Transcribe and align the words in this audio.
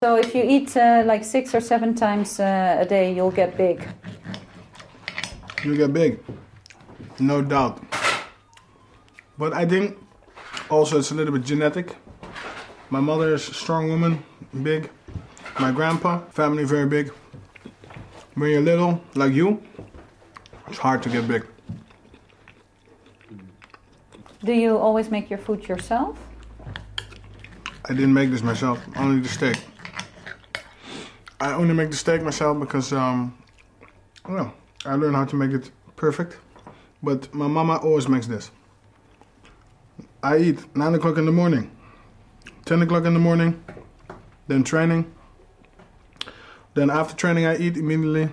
So 0.00 0.14
if 0.14 0.32
you 0.32 0.44
eat 0.44 0.76
uh, 0.76 1.02
like 1.04 1.24
six 1.24 1.56
or 1.56 1.60
seven 1.60 1.92
times 1.92 2.38
uh, 2.38 2.76
a 2.78 2.86
day, 2.86 3.12
you'll 3.12 3.32
get 3.32 3.56
big. 3.56 3.84
You 5.64 5.76
get 5.76 5.92
big, 5.92 6.20
no 7.18 7.42
doubt. 7.42 7.82
But 9.36 9.54
I 9.54 9.66
think 9.66 9.98
also 10.70 11.00
it's 11.00 11.10
a 11.10 11.16
little 11.16 11.32
bit 11.32 11.42
genetic. 11.42 11.96
My 12.90 13.00
mother 13.00 13.34
is 13.34 13.48
a 13.48 13.54
strong 13.54 13.88
woman, 13.88 14.22
big. 14.62 14.88
My 15.58 15.72
grandpa, 15.72 16.20
family 16.30 16.62
very 16.62 16.86
big. 16.86 17.10
When 18.36 18.50
you're 18.50 18.60
little, 18.60 19.02
like 19.16 19.32
you, 19.32 19.60
it's 20.68 20.78
hard 20.78 21.02
to 21.02 21.08
get 21.08 21.26
big. 21.26 21.44
Do 24.44 24.52
you 24.52 24.78
always 24.78 25.10
make 25.10 25.28
your 25.28 25.40
food 25.40 25.66
yourself? 25.66 26.16
I 27.86 27.94
didn't 27.94 28.14
make 28.14 28.30
this 28.30 28.42
myself, 28.42 28.78
only 28.94 29.20
the 29.20 29.28
steak. 29.28 29.58
I 31.40 31.52
only 31.52 31.74
make 31.74 31.90
the 31.90 31.96
steak 31.96 32.22
myself 32.22 32.58
because, 32.58 32.92
um, 32.92 33.36
well, 34.28 34.52
I 34.84 34.94
learned 34.94 35.16
how 35.16 35.24
to 35.26 35.36
make 35.36 35.52
it 35.52 35.70
perfect. 35.94 36.38
But 37.02 37.32
my 37.32 37.46
mama 37.46 37.76
always 37.76 38.08
makes 38.08 38.26
this. 38.26 38.50
I 40.22 40.38
eat 40.38 40.76
9 40.76 40.94
o'clock 40.94 41.16
in 41.16 41.26
the 41.26 41.32
morning, 41.32 41.70
10 42.64 42.82
o'clock 42.82 43.04
in 43.04 43.14
the 43.14 43.20
morning, 43.20 43.62
then 44.48 44.64
training. 44.64 45.12
Then 46.74 46.90
after 46.90 47.14
training, 47.14 47.46
I 47.46 47.56
eat 47.56 47.76
immediately. 47.76 48.30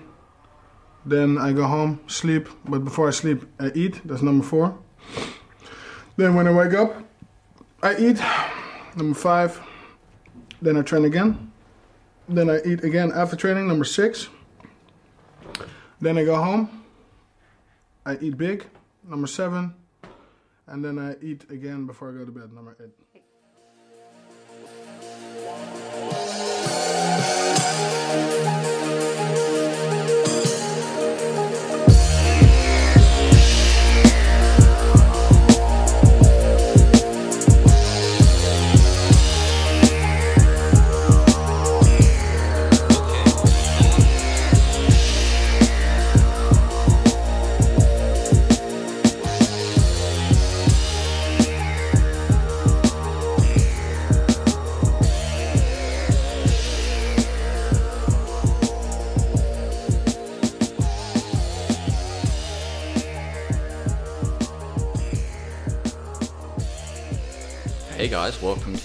Then 1.04 1.38
I 1.38 1.52
go 1.52 1.64
home, 1.64 2.00
sleep. 2.08 2.48
But 2.64 2.84
before 2.84 3.06
I 3.06 3.12
sleep, 3.12 3.44
I 3.60 3.70
eat. 3.74 4.00
That's 4.04 4.22
number 4.22 4.44
four. 4.44 4.76
Then 6.16 6.34
when 6.34 6.48
I 6.48 6.52
wake 6.52 6.74
up, 6.74 6.96
I 7.82 7.96
eat. 7.96 8.20
Number 8.96 9.14
five. 9.14 9.60
Then 10.60 10.76
I 10.76 10.82
train 10.82 11.04
again. 11.04 11.52
Then 12.28 12.50
I 12.50 12.60
eat 12.64 12.82
again 12.82 13.12
after 13.12 13.36
training. 13.36 13.68
Number 13.68 13.84
six. 13.84 14.28
Then 16.00 16.18
I 16.18 16.24
go 16.24 16.36
home. 16.36 16.84
I 18.04 18.16
eat 18.20 18.36
big. 18.36 18.66
Number 19.04 19.26
seven. 19.26 19.74
And 20.66 20.84
then 20.84 20.98
I 20.98 21.14
eat 21.24 21.48
again 21.50 21.86
before 21.86 22.10
I 22.10 22.12
go 22.12 22.24
to 22.24 22.32
bed. 22.32 22.52
Number 22.52 22.76
eight. 22.82 23.05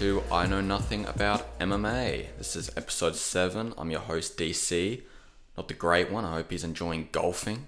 To 0.02 0.24
I 0.32 0.48
Know 0.48 0.62
Nothing 0.62 1.06
About 1.06 1.60
MMA. 1.60 2.26
This 2.40 2.56
is 2.56 2.76
episode 2.76 3.16
7. 3.16 3.76
I'm 3.78 3.92
your 3.92 4.00
host, 4.00 4.36
DC. 4.36 5.04
Not 5.56 5.68
the 5.68 5.76
great 5.76 6.10
one, 6.10 6.26
I 6.26 6.34
hope 6.38 6.50
he's 6.50 6.64
enjoying 6.64 7.10
golfing. 7.12 7.68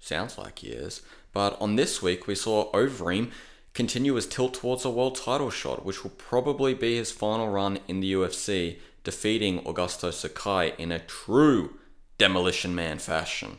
Sounds 0.00 0.38
like 0.38 0.60
he 0.60 0.68
is. 0.68 1.02
But 1.34 1.60
on 1.60 1.76
this 1.76 2.00
week, 2.00 2.26
we 2.26 2.34
saw 2.34 2.72
Overeem 2.72 3.32
continue 3.74 4.14
his 4.14 4.26
tilt 4.26 4.54
towards 4.54 4.86
a 4.86 4.90
world 4.90 5.16
title 5.16 5.50
shot, 5.50 5.84
which 5.84 6.02
will 6.02 6.12
probably 6.12 6.72
be 6.72 6.96
his 6.96 7.12
final 7.12 7.50
run 7.50 7.80
in 7.86 8.00
the 8.00 8.14
UFC, 8.14 8.78
defeating 9.04 9.60
Augusto 9.64 10.14
Sakai 10.14 10.72
in 10.78 10.90
a 10.90 11.00
true 11.00 11.74
Demolition 12.16 12.74
Man 12.74 12.98
fashion. 12.98 13.58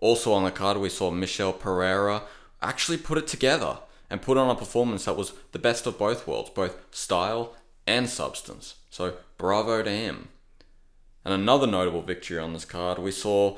Also 0.00 0.32
on 0.32 0.42
the 0.42 0.50
card, 0.50 0.76
we 0.76 0.88
saw 0.88 1.12
Michel 1.12 1.52
Pereira 1.52 2.24
actually 2.60 2.98
put 2.98 3.16
it 3.16 3.28
together 3.28 3.78
and 4.10 4.20
put 4.20 4.36
on 4.36 4.50
a 4.50 4.58
performance 4.58 5.04
that 5.04 5.16
was 5.16 5.32
the 5.52 5.58
best 5.58 5.86
of 5.86 5.98
both 5.98 6.26
worlds, 6.26 6.50
both 6.50 6.76
style 6.90 7.54
and 7.86 8.08
substance. 8.08 8.74
So 8.90 9.14
bravo 9.38 9.82
to 9.82 9.90
him. 9.90 10.28
And 11.24 11.32
another 11.32 11.66
notable 11.66 12.02
victory 12.02 12.38
on 12.38 12.52
this 12.52 12.64
card, 12.64 12.98
we 12.98 13.12
saw 13.12 13.56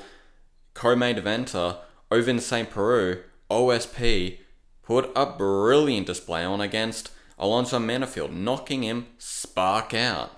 co-main 0.73 1.15
eventer 1.15 1.77
Ovince 2.11 2.41
St. 2.41 2.69
Preux, 2.69 3.23
OSP, 3.49 4.37
put 4.83 5.09
a 5.15 5.25
brilliant 5.25 6.07
display 6.07 6.43
on 6.43 6.61
against 6.61 7.11
Alonzo 7.39 7.79
Menifield, 7.79 8.31
knocking 8.31 8.83
him 8.83 9.07
spark 9.17 9.93
out. 9.93 10.31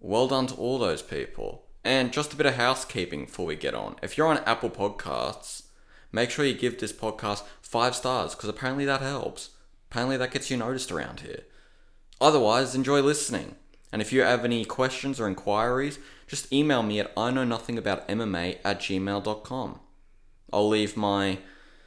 Well 0.00 0.28
done 0.28 0.46
to 0.48 0.54
all 0.54 0.78
those 0.78 1.02
people. 1.02 1.66
And 1.84 2.12
just 2.12 2.32
a 2.32 2.36
bit 2.36 2.46
of 2.46 2.54
housekeeping 2.54 3.26
before 3.26 3.46
we 3.46 3.56
get 3.56 3.74
on. 3.74 3.96
If 4.02 4.16
you're 4.16 4.28
on 4.28 4.38
Apple 4.38 4.70
Podcasts, 4.70 5.64
make 6.12 6.30
sure 6.30 6.44
you 6.44 6.54
give 6.54 6.78
this 6.78 6.92
podcast 6.92 7.42
five 7.72 7.96
stars 7.96 8.34
because 8.34 8.50
apparently 8.50 8.84
that 8.84 9.00
helps. 9.00 9.50
Apparently 9.90 10.18
that 10.18 10.30
gets 10.30 10.50
you 10.50 10.58
noticed 10.58 10.92
around 10.92 11.20
here. 11.20 11.40
Otherwise, 12.20 12.74
enjoy 12.74 13.00
listening. 13.00 13.56
And 13.90 14.02
if 14.02 14.12
you 14.12 14.20
have 14.20 14.44
any 14.44 14.64
questions 14.66 15.18
or 15.18 15.26
inquiries, 15.26 15.98
just 16.26 16.52
email 16.52 16.82
me 16.82 17.00
at 17.00 17.10
I 17.16 17.30
know 17.30 17.44
nothing 17.44 17.78
about 17.78 18.06
MMA 18.08 18.58
at 18.62 18.80
gmail.com. 18.80 19.80
I'll 20.52 20.68
leave 20.68 20.96
my 20.96 21.38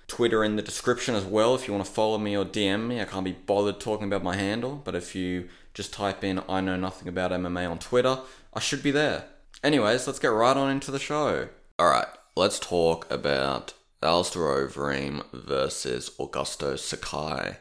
Twitter 0.08 0.44
in 0.44 0.56
the 0.56 0.62
description 0.64 1.14
as 1.14 1.24
well 1.24 1.54
if 1.54 1.68
you 1.68 1.74
want 1.74 1.86
to 1.86 1.92
follow 1.92 2.18
me 2.18 2.36
or 2.36 2.46
DM 2.46 2.88
me. 2.88 3.00
I 3.00 3.06
can't 3.06 3.24
be 3.24 3.32
bothered 3.32 3.80
talking 3.80 4.08
about 4.08 4.24
my 4.24 4.36
handle, 4.36 4.82
but 4.84 4.96
if 4.96 5.16
you 5.16 5.50
just 5.76 5.94
type 5.94 6.24
in 6.24 6.42
I 6.50 6.62
know 6.62 6.78
nothing 6.78 7.08
about 7.08 7.32
MMA 7.32 7.70
on 7.70 7.78
Twitter, 7.78 8.20
I 8.54 8.60
should 8.60 8.82
be 8.82 8.92
there. 8.92 9.26
Anyways, 9.64 10.08
let's 10.08 10.20
get 10.20 10.28
right 10.30 10.58
on 10.58 10.72
into 10.72 10.90
the 10.90 11.00
show. 11.00 11.50
Alright, 11.80 12.08
let's 12.36 12.60
talk 12.60 13.10
about 13.12 13.74
Alistair 14.06 14.44
Overeem 14.44 15.24
versus 15.34 16.12
Augusto 16.20 16.78
Sakai. 16.80 17.58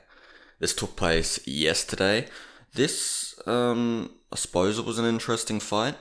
This 0.60 0.74
took 0.74 0.94
place 0.94 1.44
yesterday. 1.46 2.28
This, 2.74 3.34
um, 3.46 4.10
I 4.30 4.36
suppose 4.36 4.78
it 4.78 4.84
was 4.84 4.98
an 4.98 5.06
interesting 5.06 5.58
fight. 5.58 5.96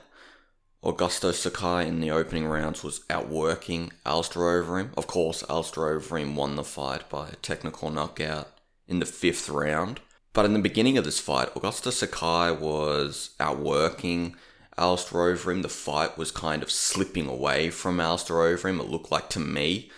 Augusto 0.84 1.32
Sakai 1.32 1.88
in 1.88 2.00
the 2.00 2.10
opening 2.10 2.46
rounds 2.46 2.84
was 2.84 3.00
outworking 3.08 3.90
Alistair 4.04 4.42
Overeem. 4.42 4.90
Of 4.96 5.06
course, 5.06 5.42
Alistair 5.48 5.98
Overeem 5.98 6.34
won 6.34 6.56
the 6.56 6.64
fight 6.64 7.08
by 7.08 7.28
a 7.28 7.36
technical 7.36 7.90
knockout 7.90 8.48
in 8.86 8.98
the 9.00 9.06
fifth 9.06 9.48
round. 9.48 10.00
But 10.34 10.44
in 10.44 10.52
the 10.52 10.58
beginning 10.58 10.98
of 10.98 11.04
this 11.04 11.20
fight, 11.20 11.54
Augusto 11.54 11.90
Sakai 11.90 12.50
was 12.52 13.30
outworking 13.40 14.36
Alistair 14.76 15.20
Overeem. 15.20 15.62
The 15.62 15.68
fight 15.68 16.18
was 16.18 16.30
kind 16.30 16.62
of 16.62 16.70
slipping 16.70 17.28
away 17.28 17.70
from 17.70 17.98
Alistair 17.98 18.36
Overeem, 18.36 18.80
it 18.80 18.90
looked 18.90 19.10
like 19.10 19.30
to 19.30 19.40
me. 19.40 19.90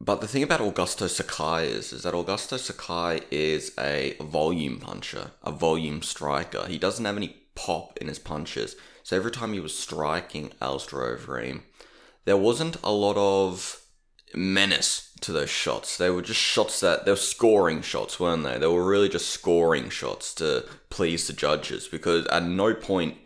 But 0.00 0.22
the 0.22 0.28
thing 0.28 0.42
about 0.42 0.60
Augusto 0.60 1.08
Sakai 1.08 1.66
is, 1.66 1.92
is 1.92 2.04
that 2.04 2.14
Augusto 2.14 2.58
Sakai 2.58 3.20
is 3.30 3.72
a 3.78 4.16
volume 4.20 4.80
puncher, 4.80 5.32
a 5.42 5.52
volume 5.52 6.00
striker. 6.00 6.66
He 6.66 6.78
doesn't 6.78 7.04
have 7.04 7.18
any 7.18 7.36
pop 7.54 7.98
in 7.98 8.08
his 8.08 8.18
punches. 8.18 8.76
So 9.02 9.16
every 9.16 9.30
time 9.30 9.52
he 9.52 9.60
was 9.60 9.76
striking 9.76 10.52
Alistair 10.62 11.16
Overeem, 11.16 11.62
there 12.24 12.38
wasn't 12.38 12.78
a 12.82 12.92
lot 12.92 13.16
of 13.18 13.82
menace 14.34 15.10
to 15.20 15.32
those 15.32 15.50
shots. 15.50 15.98
They 15.98 16.08
were 16.08 16.22
just 16.22 16.40
shots 16.40 16.80
that 16.80 17.04
they 17.04 17.12
were 17.12 17.16
scoring 17.16 17.82
shots, 17.82 18.18
weren't 18.18 18.44
they? 18.44 18.56
They 18.56 18.66
were 18.66 18.86
really 18.86 19.08
just 19.10 19.28
scoring 19.28 19.90
shots 19.90 20.32
to 20.34 20.64
please 20.88 21.26
the 21.26 21.34
judges 21.34 21.88
because 21.88 22.26
at 22.28 22.44
no 22.44 22.72
point 22.72 23.18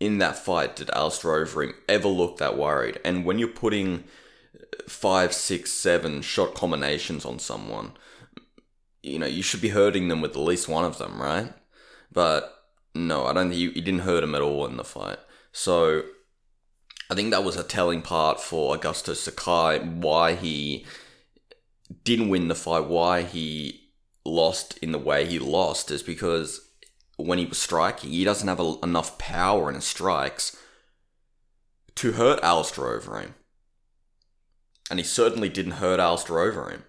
in 0.00 0.18
that 0.18 0.38
fight 0.38 0.76
did 0.76 0.88
Alistair 0.90 1.44
Overeem 1.44 1.74
ever 1.86 2.08
look 2.08 2.38
that 2.38 2.56
worried. 2.56 2.98
And 3.04 3.26
when 3.26 3.38
you're 3.38 3.48
putting 3.48 4.04
five, 4.88 5.32
six, 5.32 5.72
seven 5.72 6.22
shot 6.22 6.54
combinations 6.54 7.24
on 7.24 7.38
someone, 7.38 7.92
you 9.02 9.18
know, 9.18 9.26
you 9.26 9.42
should 9.42 9.60
be 9.60 9.68
hurting 9.68 10.08
them 10.08 10.20
with 10.20 10.32
at 10.32 10.38
least 10.38 10.68
one 10.68 10.84
of 10.84 10.98
them, 10.98 11.20
right? 11.20 11.52
But 12.12 12.54
no, 12.94 13.26
I 13.26 13.32
don't 13.32 13.50
think 13.50 13.60
you, 13.60 13.70
you 13.70 13.82
didn't 13.82 14.00
hurt 14.00 14.24
him 14.24 14.34
at 14.34 14.42
all 14.42 14.66
in 14.66 14.76
the 14.76 14.84
fight. 14.84 15.18
So 15.52 16.02
I 17.10 17.14
think 17.14 17.30
that 17.30 17.44
was 17.44 17.56
a 17.56 17.64
telling 17.64 18.02
part 18.02 18.40
for 18.40 18.76
Augusto 18.76 19.14
Sakai, 19.14 19.78
why 19.78 20.34
he 20.34 20.86
didn't 22.02 22.30
win 22.30 22.48
the 22.48 22.54
fight, 22.54 22.86
why 22.86 23.22
he 23.22 23.90
lost 24.24 24.78
in 24.78 24.92
the 24.92 24.98
way 24.98 25.26
he 25.26 25.38
lost, 25.38 25.90
is 25.90 26.02
because 26.02 26.70
when 27.16 27.38
he 27.38 27.44
was 27.44 27.58
striking, 27.58 28.10
he 28.10 28.24
doesn't 28.24 28.48
have 28.48 28.60
a, 28.60 28.76
enough 28.82 29.18
power 29.18 29.68
in 29.68 29.74
his 29.74 29.84
strikes 29.84 30.56
to 31.96 32.12
hurt 32.12 32.42
Alistair 32.42 32.84
Overeem 32.84 33.34
and 34.90 34.98
he 34.98 35.04
certainly 35.04 35.48
didn't 35.48 35.72
hurt 35.72 36.00
Alistair 36.00 36.36
Overeem. 36.36 36.82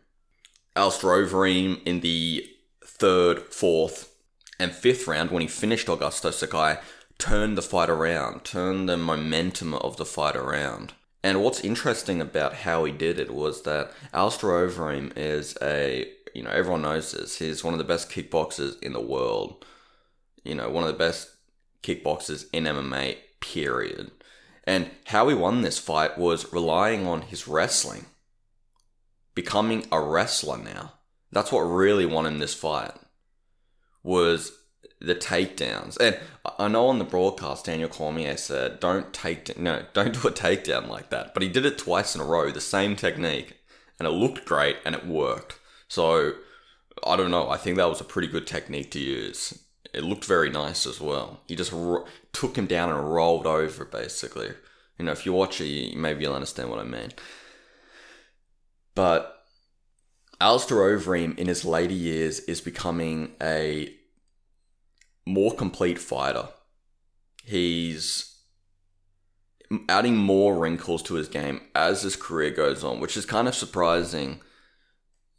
Alistair 0.76 1.12
Overeem 1.12 1.82
in 1.86 2.02
the 2.02 2.46
third, 2.84 3.54
fourth, 3.54 4.12
And 4.58 4.72
fifth 4.72 5.08
round, 5.08 5.32
when 5.32 5.42
he 5.42 5.48
finished 5.48 5.88
Augusto 5.88 6.32
Sakai, 6.32 6.80
turned 7.18 7.58
the 7.58 7.62
fight 7.62 7.90
around, 7.90 8.46
turned 8.46 8.88
the 8.88 8.98
momentum 8.98 9.74
of 9.74 9.98
the 9.98 10.06
fight 10.06 10.36
around. 10.36 10.94
And 11.24 11.42
what's 11.42 11.62
interesting 11.62 12.22
about 12.22 12.54
how 12.54 12.86
he 12.86 12.92
did 12.92 13.20
it 13.20 13.34
was 13.34 13.64
that 13.64 13.92
Alistair 14.14 14.52
Overeem 14.52 15.12
is 15.18 15.58
a, 15.62 16.08
you 16.34 16.44
know, 16.44 16.52
everyone 16.52 16.84
knows 16.84 17.12
this. 17.12 17.40
He's 17.40 17.64
one 17.64 17.74
of 17.74 17.80
the 17.80 17.84
best 17.84 18.10
kickboxers 18.10 18.82
in 18.82 18.94
the 18.94 19.02
world. 19.02 19.66
You 20.44 20.56
know, 20.56 20.70
one 20.70 20.84
of 20.84 20.92
the 20.92 20.98
best 20.98 21.32
kickboxers 21.82 22.46
in 22.54 22.66
MMA, 22.66 23.18
period. 23.40 24.12
And 24.68 24.90
how 25.06 25.28
he 25.28 25.36
won 25.36 25.62
this 25.62 25.78
fight 25.78 26.18
was 26.18 26.52
relying 26.52 27.06
on 27.06 27.22
his 27.22 27.48
wrestling. 27.48 28.06
Becoming 29.36 29.86
a 29.92 30.00
wrestler 30.00 30.58
now. 30.58 30.94
That's 31.32 31.52
what 31.52 31.62
really 31.62 32.06
won 32.06 32.26
him 32.26 32.40
this 32.40 32.54
fight. 32.54 32.94
Was 34.04 34.52
the 35.00 35.16
takedowns. 35.16 35.98
And 36.00 36.18
I 36.58 36.68
know 36.68 36.88
on 36.88 37.00
the 37.00 37.06
broadcast, 37.06 37.66
Daniel 37.66 37.90
Cormier 37.90 38.38
said, 38.38 38.80
"Don't 38.80 39.14
take 39.14 39.58
no, 39.58 39.86
don't 39.94 40.14
do 40.14 40.28
a 40.28 40.32
takedown 40.32 40.88
like 40.88 41.10
that." 41.10 41.34
But 41.34 41.44
he 41.44 41.50
did 41.50 41.66
it 41.66 41.78
twice 41.78 42.16
in 42.16 42.22
a 42.22 42.26
row, 42.26 42.52
the 42.52 42.62
same 42.62 42.96
technique, 42.96 43.58
and 44.00 44.08
it 44.08 44.12
looked 44.12 44.46
great 44.46 44.78
and 44.86 44.96
it 44.96 45.06
worked. 45.06 45.60
So 45.88 46.34
I 47.06 47.16
don't 47.16 47.32
know. 47.32 47.50
I 47.50 47.58
think 47.58 47.78
that 47.78 47.90
was 47.90 48.02
a 48.02 48.06
pretty 48.06 48.28
good 48.28 48.48
technique 48.48 48.92
to 48.92 49.00
use. 49.00 49.60
It 49.96 50.04
looked 50.04 50.26
very 50.26 50.50
nice 50.50 50.86
as 50.86 51.00
well. 51.00 51.40
He 51.48 51.56
just 51.56 51.72
ro- 51.72 52.06
took 52.34 52.58
him 52.58 52.66
down 52.66 52.90
and 52.90 53.14
rolled 53.14 53.48
over, 53.48 53.86
basically. 53.86 54.50
You 55.00 55.06
know, 55.06 55.14
if 55.14 55.26
you 55.26 55.32
watch 55.32 55.62
it, 55.62 55.96
maybe 55.96 56.24
you'll 56.24 56.36
understand 56.36 56.70
what 56.70 56.80
I 56.80 56.84
mean. 56.84 57.14
But 58.94 59.46
Alistair 60.42 60.78
Overeem 60.78 61.38
in 61.40 61.48
his 61.48 61.64
later 61.64 61.94
years 61.94 62.42
is 62.42 62.60
becoming 62.60 63.36
a 63.42 63.96
more 65.26 65.56
complete 65.56 65.98
fighter. 65.98 66.50
He's 67.46 68.36
adding 69.88 70.18
more 70.18 70.58
wrinkles 70.58 71.04
to 71.04 71.14
his 71.14 71.30
game 71.30 71.62
as 71.74 72.02
his 72.02 72.18
career 72.18 72.52
goes 72.52 72.84
on, 72.84 73.00
which 73.00 73.16
is 73.16 73.26
kind 73.26 73.48
of 73.48 73.56
surprising 73.56 74.42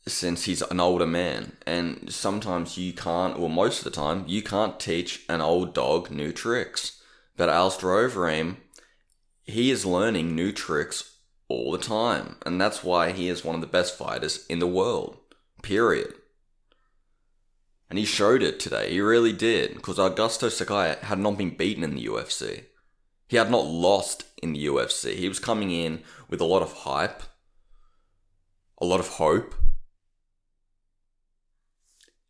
since 0.06 0.44
he's 0.44 0.62
an 0.62 0.80
older 0.80 1.06
man. 1.06 1.56
And 1.66 2.12
sometimes 2.12 2.78
you 2.78 2.92
can't, 2.92 3.38
or 3.38 3.50
most 3.50 3.78
of 3.78 3.84
the 3.84 3.90
time, 3.90 4.24
you 4.26 4.42
can't 4.42 4.78
teach 4.78 5.24
an 5.28 5.40
old 5.40 5.74
dog 5.74 6.10
new 6.10 6.32
tricks. 6.32 7.02
But 7.36 7.48
Alistair 7.48 7.90
Overeem, 7.90 8.56
he 9.44 9.70
is 9.70 9.84
learning 9.84 10.34
new 10.34 10.52
tricks 10.52 11.16
all 11.48 11.72
the 11.72 11.78
time. 11.78 12.36
And 12.46 12.60
that's 12.60 12.82
why 12.82 13.12
he 13.12 13.28
is 13.28 13.44
one 13.44 13.54
of 13.54 13.60
the 13.60 13.66
best 13.66 13.96
fighters 13.96 14.46
in 14.46 14.58
the 14.58 14.66
world. 14.66 15.18
Period. 15.62 16.14
And 17.88 17.98
he 17.98 18.04
showed 18.04 18.42
it 18.42 18.58
today. 18.58 18.90
He 18.90 19.00
really 19.00 19.32
did. 19.32 19.74
Because 19.74 19.98
Augusto 19.98 20.50
Sakai 20.50 20.96
had 21.02 21.18
not 21.18 21.38
been 21.38 21.56
beaten 21.56 21.84
in 21.84 21.94
the 21.94 22.06
UFC. 22.06 22.64
He 23.28 23.36
had 23.36 23.50
not 23.50 23.66
lost 23.66 24.24
in 24.42 24.52
the 24.52 24.66
UFC. 24.66 25.14
He 25.14 25.28
was 25.28 25.38
coming 25.38 25.70
in 25.70 26.02
with 26.28 26.40
a 26.40 26.44
lot 26.44 26.62
of 26.62 26.72
hype, 26.72 27.22
a 28.78 28.86
lot 28.86 29.00
of 29.00 29.08
hope. 29.08 29.54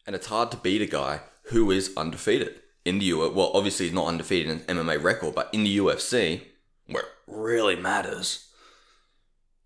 And 0.07 0.15
it's 0.15 0.27
hard 0.27 0.51
to 0.53 0.57
beat 0.57 0.83
a 0.83 0.87
guy 0.87 1.21
who 1.51 1.71
is 1.71 1.93
undefeated 1.97 2.61
in 2.85 2.99
the 2.99 3.11
UFC. 3.11 3.35
Well, 3.35 3.51
obviously 3.55 3.87
he's 3.87 3.95
not 3.95 4.07
undefeated 4.07 4.51
in 4.51 4.77
MMA 4.77 5.03
record, 5.03 5.35
but 5.35 5.51
in 5.53 5.65
the 5.65 5.79
UFC, 5.79 6.43
where 6.87 7.03
it 7.03 7.09
really 7.27 7.77
matters, 7.77 8.49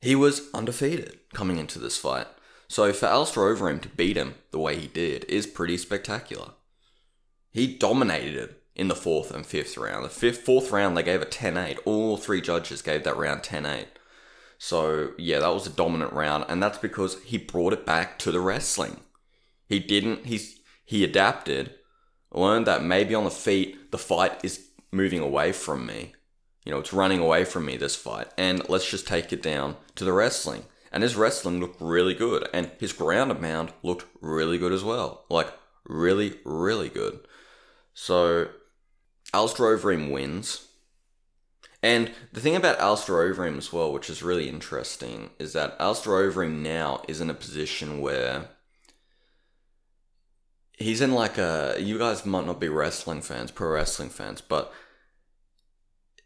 he 0.01 0.15
was 0.15 0.49
undefeated 0.55 1.19
coming 1.35 1.59
into 1.59 1.79
this 1.79 1.99
fight. 1.99 2.27
So 2.69 2.93
for 2.93 3.07
Alistair 3.07 3.43
Overeem 3.55 3.83
to 3.83 3.89
beat 3.89 4.17
him 4.17 4.37
the 4.51 4.59
way 4.59 4.79
he 4.79 4.87
did 4.87 5.25
is 5.25 5.47
pretty 5.47 5.77
spectacular. 5.77 6.53
He 7.53 7.77
dominated 7.77 8.37
him 8.37 8.55
in 8.77 8.89
the 8.89 8.95
fourth 8.95 9.31
and 9.31 9.45
fifth 9.45 9.77
round. 9.77 10.05
The 10.05 10.09
fifth, 10.09 10.43
fourth 10.43 10.71
round, 10.71 10.97
they 10.97 11.03
gave 11.03 11.21
a 11.21 11.27
10-8. 11.27 11.81
All 11.85 12.17
three 12.17 12.41
judges 12.41 12.81
gave 12.81 13.05
that 13.05 13.17
round 13.17 13.43
10-8. 13.43 13.87
So 14.57 15.11
yeah, 15.19 15.41
that 15.41 15.53
was 15.53 15.67
a 15.67 15.71
dominant 15.71 16.13
round, 16.13 16.45
and 16.49 16.63
that's 16.63 16.79
because 16.79 17.21
he 17.25 17.39
brought 17.39 17.73
it 17.73 17.85
back 17.85 18.19
to 18.21 18.31
the 18.31 18.41
wrestling. 18.41 19.01
He 19.71 19.79
didn't. 19.79 20.27
He's 20.27 20.61
he 20.85 21.03
adapted, 21.03 21.73
learned 22.31 22.67
that 22.67 22.85
maybe 22.85 23.15
on 23.15 23.25
the 23.25 23.31
feet 23.31 23.91
the 23.91 23.97
fight 23.99 24.39
is 24.45 24.67
moving 24.93 25.21
away 25.21 25.53
from 25.53 25.87
me. 25.87 26.13
You 26.67 26.73
know, 26.73 26.79
it's 26.79 26.93
running 26.93 27.21
away 27.21 27.47
from 27.47 27.65
me 27.65 27.79
this 27.79 27.97
fight, 27.97 28.29
and 28.37 28.69
let's 28.69 28.91
just 28.91 29.09
take 29.09 29.33
it 29.33 29.43
down 29.43 29.77
to 29.95 30.05
the 30.05 30.13
wrestling 30.13 30.65
and 30.93 31.03
his 31.03 31.17
wrestling 31.17 31.61
looked 31.61 31.81
really 31.81 32.15
good, 32.15 32.49
and 32.53 32.71
his 32.79 32.93
ground 32.93 33.31
and 33.31 33.41
pound 33.41 33.73
looked 33.83 34.07
really 34.21 34.59
good 34.59 34.73
as 34.73 34.83
well. 34.83 35.25
Like, 35.31 35.53
really, 35.85 36.39
really 36.45 36.89
good. 36.89 37.21
So, 37.95 38.49
Alistair 39.33 39.77
Overeem 39.77 40.11
wins. 40.11 40.67
And 41.83 42.11
the 42.33 42.41
thing 42.41 42.57
about 42.57 42.81
Alistair 42.81 43.17
Overeem 43.17 43.57
as 43.57 43.73
well, 43.73 43.93
which 43.93 44.11
is 44.11 44.23
really 44.23 44.49
interesting, 44.49 45.31
is 45.39 45.53
that 45.53 45.77
Alistair 45.79 46.13
Overeem 46.13 46.61
now 46.61 47.03
is 47.09 47.21
in 47.21 47.31
a 47.31 47.35
position 47.35 48.01
where 48.01 48.49
he's 50.81 51.01
in 51.01 51.13
like 51.13 51.39
a. 51.39 51.77
You 51.79 51.99
guys 51.99 52.27
might 52.27 52.47
not 52.47 52.59
be 52.59 52.69
wrestling 52.69 53.23
fans, 53.23 53.53
pro 53.53 53.69
wrestling 53.69 54.09
fans, 54.09 54.41
but 54.41 54.73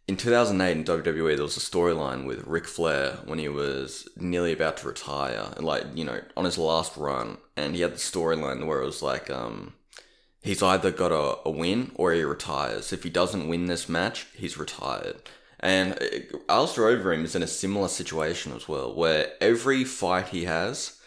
in 0.08 0.16
2008 0.16 0.76
in 0.76 0.84
WWE, 0.84 1.34
there 1.34 1.42
was 1.42 1.56
a 1.56 1.60
storyline 1.60 2.24
with 2.26 2.46
Ric 2.46 2.66
Flair 2.66 3.18
when 3.24 3.38
he 3.38 3.48
was 3.48 4.08
nearly 4.16 4.52
about 4.52 4.78
to 4.78 4.88
retire, 4.88 5.48
like 5.58 5.84
you 5.94 6.04
know, 6.04 6.20
on 6.36 6.44
his 6.44 6.56
last 6.56 6.96
run, 6.96 7.38
and 7.56 7.74
he 7.74 7.82
had 7.82 7.92
the 7.92 7.98
storyline 7.98 8.66
where 8.66 8.80
it 8.80 8.86
was 8.86 9.02
like, 9.02 9.28
um, 9.28 9.74
he's 10.42 10.62
either 10.62 10.90
got 10.90 11.12
a, 11.12 11.38
a 11.46 11.50
win 11.50 11.90
or 11.96 12.12
he 12.12 12.22
retires. 12.22 12.92
If 12.92 13.02
he 13.02 13.10
doesn't 13.10 13.48
win 13.48 13.66
this 13.66 13.88
match, 13.88 14.26
he's 14.34 14.58
retired. 14.58 15.16
And 15.58 15.98
Alistair 16.46 16.84
Overeem 16.84 17.24
is 17.24 17.34
in 17.34 17.42
a 17.42 17.46
similar 17.46 17.88
situation 17.88 18.52
as 18.52 18.68
well, 18.68 18.94
where 18.94 19.32
every 19.40 19.84
fight 19.84 20.28
he 20.28 20.44
has, 20.44 21.00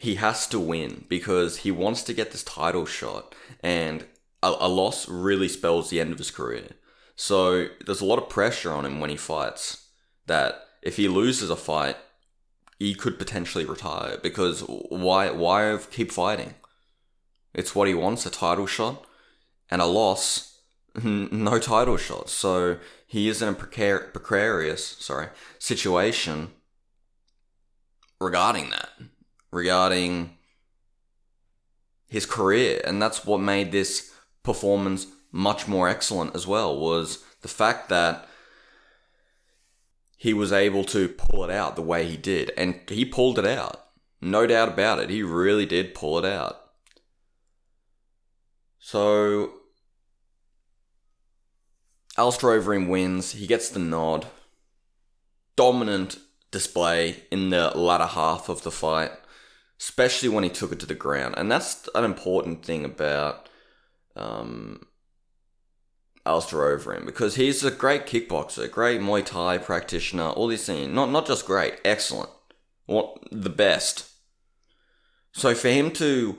he 0.00 0.14
has 0.14 0.46
to 0.46 0.58
win 0.58 1.04
because 1.10 1.58
he 1.58 1.70
wants 1.70 2.02
to 2.04 2.14
get 2.14 2.32
this 2.32 2.42
title 2.42 2.86
shot, 2.86 3.34
and 3.62 4.06
a, 4.42 4.54
a 4.60 4.66
loss 4.66 5.06
really 5.06 5.46
spells 5.46 5.90
the 5.90 6.00
end 6.00 6.10
of 6.10 6.16
his 6.16 6.30
career. 6.30 6.70
So 7.16 7.68
there's 7.84 8.00
a 8.00 8.06
lot 8.06 8.18
of 8.18 8.30
pressure 8.30 8.72
on 8.72 8.86
him 8.86 8.98
when 8.98 9.10
he 9.10 9.16
fights 9.16 9.88
that 10.24 10.62
if 10.80 10.96
he 10.96 11.06
loses 11.06 11.50
a 11.50 11.56
fight, 11.56 11.98
he 12.78 12.94
could 12.94 13.18
potentially 13.18 13.66
retire 13.66 14.16
because 14.22 14.62
why 14.62 15.30
why 15.32 15.78
keep 15.90 16.10
fighting? 16.10 16.54
It's 17.52 17.74
what 17.74 17.86
he 17.86 17.92
wants, 17.92 18.24
a 18.24 18.30
title 18.30 18.66
shot 18.66 19.04
and 19.70 19.82
a 19.82 19.86
loss, 19.86 20.62
no 21.04 21.58
title 21.58 21.98
shot. 21.98 22.30
So 22.30 22.78
he 23.06 23.28
is 23.28 23.42
in 23.42 23.50
a 23.50 23.52
precar- 23.52 24.14
precarious, 24.14 24.96
sorry, 24.98 25.28
situation 25.58 26.52
regarding 28.18 28.70
that, 28.70 28.88
regarding 29.50 30.36
his 32.08 32.26
career, 32.26 32.80
and 32.84 33.00
that's 33.00 33.24
what 33.24 33.40
made 33.40 33.72
this 33.72 34.12
performance 34.42 35.06
much 35.32 35.68
more 35.68 35.88
excellent 35.88 36.34
as 36.34 36.46
well 36.46 36.76
was 36.78 37.24
the 37.42 37.48
fact 37.48 37.88
that 37.88 38.26
he 40.16 40.34
was 40.34 40.52
able 40.52 40.84
to 40.84 41.08
pull 41.08 41.44
it 41.44 41.50
out 41.50 41.76
the 41.76 41.82
way 41.82 42.06
he 42.06 42.16
did. 42.18 42.52
And 42.54 42.78
he 42.88 43.06
pulled 43.06 43.38
it 43.38 43.46
out. 43.46 43.86
No 44.20 44.46
doubt 44.46 44.68
about 44.68 44.98
it. 44.98 45.08
He 45.08 45.22
really 45.22 45.64
did 45.64 45.94
pull 45.94 46.18
it 46.18 46.26
out. 46.26 46.60
So, 48.78 49.52
Alistair 52.18 52.50
Overeem 52.60 52.88
wins. 52.88 53.32
He 53.32 53.46
gets 53.46 53.70
the 53.70 53.78
nod. 53.78 54.26
Dominant 55.56 56.18
display 56.50 57.22
in 57.30 57.48
the 57.48 57.70
latter 57.70 58.04
half 58.04 58.50
of 58.50 58.62
the 58.62 58.70
fight, 58.70 59.12
especially 59.80 60.28
when 60.28 60.44
he 60.44 60.50
took 60.50 60.72
it 60.72 60.78
to 60.80 60.86
the 60.86 60.94
ground. 60.94 61.34
And 61.38 61.50
that's 61.50 61.88
an 61.94 62.04
important 62.04 62.64
thing 62.64 62.84
about 62.84 63.48
um, 64.14 64.86
Alistair 66.26 66.76
Overeem 66.76 67.06
because 67.06 67.36
he's 67.36 67.64
a 67.64 67.70
great 67.70 68.06
kickboxer, 68.06 68.70
great 68.70 69.00
Muay 69.00 69.24
Thai 69.24 69.56
practitioner, 69.58 70.28
all 70.30 70.48
these 70.48 70.66
things. 70.66 70.92
Not 70.92 71.10
not 71.10 71.26
just 71.26 71.46
great, 71.46 71.74
excellent, 71.84 72.28
what 72.86 73.16
the 73.32 73.50
best. 73.50 74.10
So 75.32 75.54
for 75.54 75.68
him 75.68 75.92
to 75.92 76.38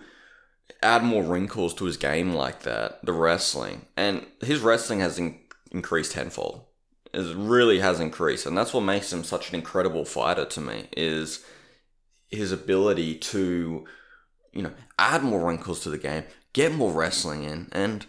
add 0.83 1.03
more 1.03 1.23
wrinkles 1.23 1.73
to 1.75 1.85
his 1.85 1.97
game 1.97 2.33
like 2.33 2.61
that, 2.61 3.03
the 3.03 3.13
wrestling, 3.13 3.87
and 3.97 4.25
his 4.41 4.59
wrestling 4.59 4.99
has 4.99 5.17
in- 5.17 5.39
increased 5.71 6.11
tenfold. 6.11 6.65
It 7.13 7.35
really 7.35 7.79
has 7.79 7.99
increased, 7.99 8.45
and 8.45 8.57
that's 8.57 8.73
what 8.73 8.81
makes 8.81 9.11
him 9.11 9.23
such 9.23 9.49
an 9.49 9.55
incredible 9.55 10.05
fighter 10.05 10.45
to 10.45 10.61
me. 10.61 10.87
Is 10.95 11.43
his 12.31 12.51
ability 12.51 13.15
to, 13.15 13.85
you 14.53 14.61
know, 14.63 14.71
add 14.97 15.21
more 15.23 15.45
wrinkles 15.47 15.81
to 15.81 15.89
the 15.89 15.97
game, 15.97 16.23
get 16.53 16.73
more 16.73 16.91
wrestling 16.91 17.43
in, 17.43 17.69
and 17.71 18.05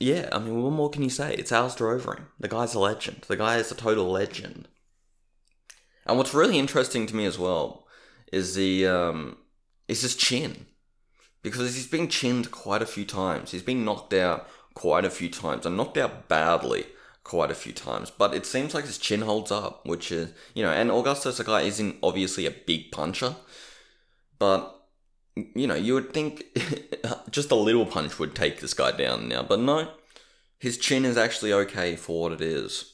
yeah, 0.00 0.28
I 0.32 0.40
mean, 0.40 0.60
what 0.62 0.72
more 0.72 0.90
can 0.90 1.02
you 1.02 1.10
say? 1.10 1.32
It's 1.34 1.52
Alistair 1.52 1.96
Overeem. 1.96 2.24
The 2.40 2.48
guy's 2.48 2.74
a 2.74 2.80
legend. 2.80 3.24
The 3.28 3.36
guy 3.36 3.58
is 3.58 3.70
a 3.70 3.76
total 3.76 4.10
legend. 4.10 4.66
And 6.04 6.18
what's 6.18 6.34
really 6.34 6.58
interesting 6.58 7.06
to 7.06 7.14
me 7.14 7.24
as 7.24 7.38
well 7.38 7.86
is 8.32 8.56
the 8.56 8.84
um, 8.86 9.36
is 9.86 10.02
his 10.02 10.16
chin. 10.16 10.66
because 11.42 11.74
he's 11.74 11.86
been 11.86 12.08
chinned 12.08 12.50
quite 12.50 12.82
a 12.82 12.86
few 12.86 13.04
times. 13.04 13.50
He's 13.50 13.62
been 13.62 13.84
knocked 13.84 14.12
out 14.14 14.48
quite 14.74 15.04
a 15.04 15.10
few 15.10 15.28
times 15.28 15.66
and 15.66 15.76
knocked 15.76 15.98
out 15.98 16.28
badly 16.28 16.86
quite 17.24 17.50
a 17.50 17.54
few 17.54 17.72
times. 17.72 18.10
But 18.10 18.34
it 18.34 18.46
seems 18.46 18.74
like 18.74 18.84
his 18.84 18.98
chin 18.98 19.22
holds 19.22 19.50
up, 19.50 19.86
which 19.86 20.10
is, 20.12 20.32
you 20.54 20.62
know, 20.62 20.72
and 20.72 20.90
Augusto 20.90 21.32
Sakai 21.32 21.66
isn't 21.66 21.96
obviously 22.02 22.46
a 22.46 22.50
big 22.50 22.90
puncher, 22.90 23.36
but, 24.38 24.86
you 25.36 25.66
know, 25.66 25.74
you 25.74 25.94
would 25.94 26.12
think 26.12 26.44
just 27.30 27.50
a 27.50 27.56
little 27.56 27.86
punch 27.86 28.18
would 28.18 28.34
take 28.34 28.60
this 28.60 28.74
guy 28.74 28.92
down 28.92 29.28
now. 29.28 29.42
But 29.42 29.60
no, 29.60 29.88
his 30.58 30.78
chin 30.78 31.04
is 31.04 31.16
actually 31.16 31.52
okay 31.52 31.96
for 31.96 32.22
what 32.22 32.32
it 32.32 32.40
is. 32.40 32.92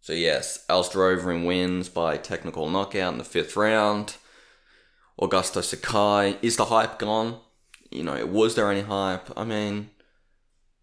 So 0.00 0.12
yes, 0.12 0.64
Alistair 0.68 1.16
Overeem 1.16 1.46
wins 1.46 1.88
by 1.88 2.16
technical 2.16 2.68
knockout 2.68 3.12
in 3.12 3.18
the 3.18 3.24
fifth 3.24 3.56
round. 3.56 4.16
Augusto 5.20 5.62
Sakai. 5.62 6.38
Is 6.42 6.56
the 6.56 6.64
hype 6.64 6.98
gone? 6.98 7.38
You 7.90 8.02
know, 8.02 8.26
was 8.26 8.56
there 8.56 8.70
any 8.70 8.80
hype? 8.80 9.30
I 9.36 9.44
mean, 9.44 9.90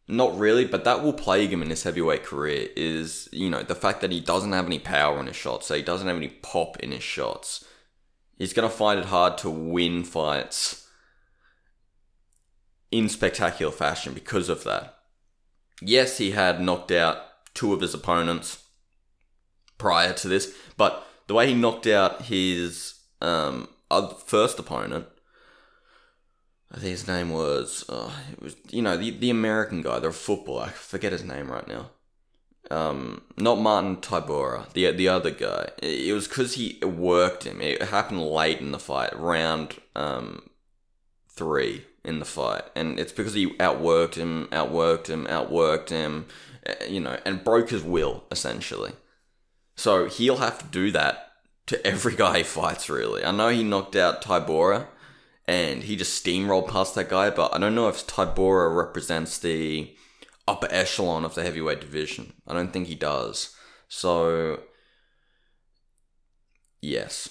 not 0.09 0.37
really, 0.37 0.65
but 0.65 0.85
that 0.85 1.03
will 1.03 1.13
plague 1.13 1.53
him 1.53 1.61
in 1.61 1.69
his 1.69 1.83
heavyweight 1.83 2.23
career 2.23 2.67
is, 2.75 3.29
you 3.31 3.47
know, 3.47 3.61
the 3.61 3.75
fact 3.75 4.01
that 4.01 4.11
he 4.11 4.19
doesn't 4.19 4.53
have 4.53 4.65
any 4.65 4.79
power 4.79 5.19
in 5.19 5.27
his 5.27 5.35
shots, 5.35 5.67
so 5.67 5.75
he 5.75 5.83
doesn't 5.83 6.07
have 6.07 6.17
any 6.17 6.29
pop 6.29 6.79
in 6.79 6.91
his 6.91 7.03
shots. 7.03 7.63
He's 8.35 8.53
going 8.53 8.67
to 8.67 8.75
find 8.75 8.99
it 8.99 9.05
hard 9.05 9.37
to 9.39 9.51
win 9.51 10.03
fights 10.03 10.87
in 12.89 13.07
spectacular 13.07 13.71
fashion 13.71 14.15
because 14.15 14.49
of 14.49 14.63
that. 14.63 14.95
Yes, 15.79 16.17
he 16.17 16.31
had 16.31 16.59
knocked 16.59 16.91
out 16.91 17.17
two 17.53 17.71
of 17.71 17.81
his 17.81 17.93
opponents 17.93 18.63
prior 19.77 20.13
to 20.13 20.27
this, 20.27 20.55
but 20.75 21.05
the 21.27 21.35
way 21.35 21.47
he 21.47 21.53
knocked 21.53 21.85
out 21.85 22.23
his 22.23 22.95
um, 23.21 23.69
first 24.25 24.57
opponent, 24.57 25.05
I 26.71 26.77
think 26.77 26.91
his 26.91 27.07
name 27.07 27.31
was, 27.31 27.83
uh, 27.89 28.11
it 28.31 28.41
was 28.41 28.55
you 28.69 28.81
know 28.81 28.95
the 28.95 29.11
the 29.11 29.29
American 29.29 29.81
guy, 29.81 29.99
the 29.99 30.11
footballer. 30.11 30.65
I 30.65 30.69
forget 30.69 31.11
his 31.11 31.23
name 31.23 31.51
right 31.51 31.67
now. 31.67 31.89
Um, 32.69 33.23
not 33.37 33.59
Martin 33.59 33.97
Tybura, 33.97 34.71
the 34.73 34.91
the 34.91 35.07
other 35.07 35.31
guy. 35.31 35.69
It 35.81 36.13
was 36.13 36.27
because 36.27 36.53
he 36.53 36.79
worked 36.83 37.45
him. 37.45 37.59
It 37.61 37.81
happened 37.81 38.21
late 38.21 38.59
in 38.59 38.71
the 38.71 38.79
fight, 38.79 39.17
round 39.19 39.77
um, 39.95 40.49
three 41.27 41.85
in 42.05 42.19
the 42.19 42.25
fight, 42.25 42.63
and 42.75 42.99
it's 42.99 43.13
because 43.13 43.33
he 43.33 43.49
outworked 43.53 44.15
him, 44.15 44.47
outworked 44.51 45.07
him, 45.07 45.25
outworked 45.25 45.89
him, 45.89 46.27
eh, 46.67 46.85
you 46.87 46.99
know, 46.99 47.17
and 47.25 47.43
broke 47.43 47.71
his 47.71 47.83
will 47.83 48.25
essentially. 48.29 48.91
So 49.75 50.07
he'll 50.07 50.37
have 50.37 50.59
to 50.59 50.65
do 50.65 50.91
that 50.91 51.31
to 51.65 51.85
every 51.85 52.15
guy 52.15 52.39
he 52.39 52.43
fights, 52.43 52.89
really. 52.89 53.25
I 53.25 53.31
know 53.31 53.49
he 53.49 53.63
knocked 53.63 53.95
out 53.95 54.21
Tybura 54.21 54.85
and 55.49 55.81
he 55.81 55.95
just 55.95 56.23
steamrolled 56.23 56.67
past 56.67 56.93
that 56.93 57.09
guy, 57.09 57.31
but 57.31 57.55
I 57.55 57.57
don't 57.57 57.73
know 57.73 57.87
if 57.87 58.05
Tybura 58.05 58.77
represents 58.77 59.39
the 59.39 59.95
upper 60.47 60.67
echelon 60.69 61.25
of 61.25 61.33
the 61.33 61.41
heavyweight 61.41 61.81
division. 61.81 62.33
I 62.47 62.53
don't 62.53 62.71
think 62.71 62.85
he 62.85 62.93
does. 62.93 63.55
So, 63.87 64.59
yes. 66.83 67.29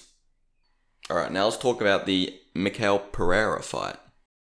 Alright, 1.09 1.31
now 1.31 1.45
let's 1.45 1.55
talk 1.55 1.79
about 1.79 2.05
the 2.05 2.37
Mikael 2.53 2.99
Pereira 2.99 3.63
fight. 3.63 3.95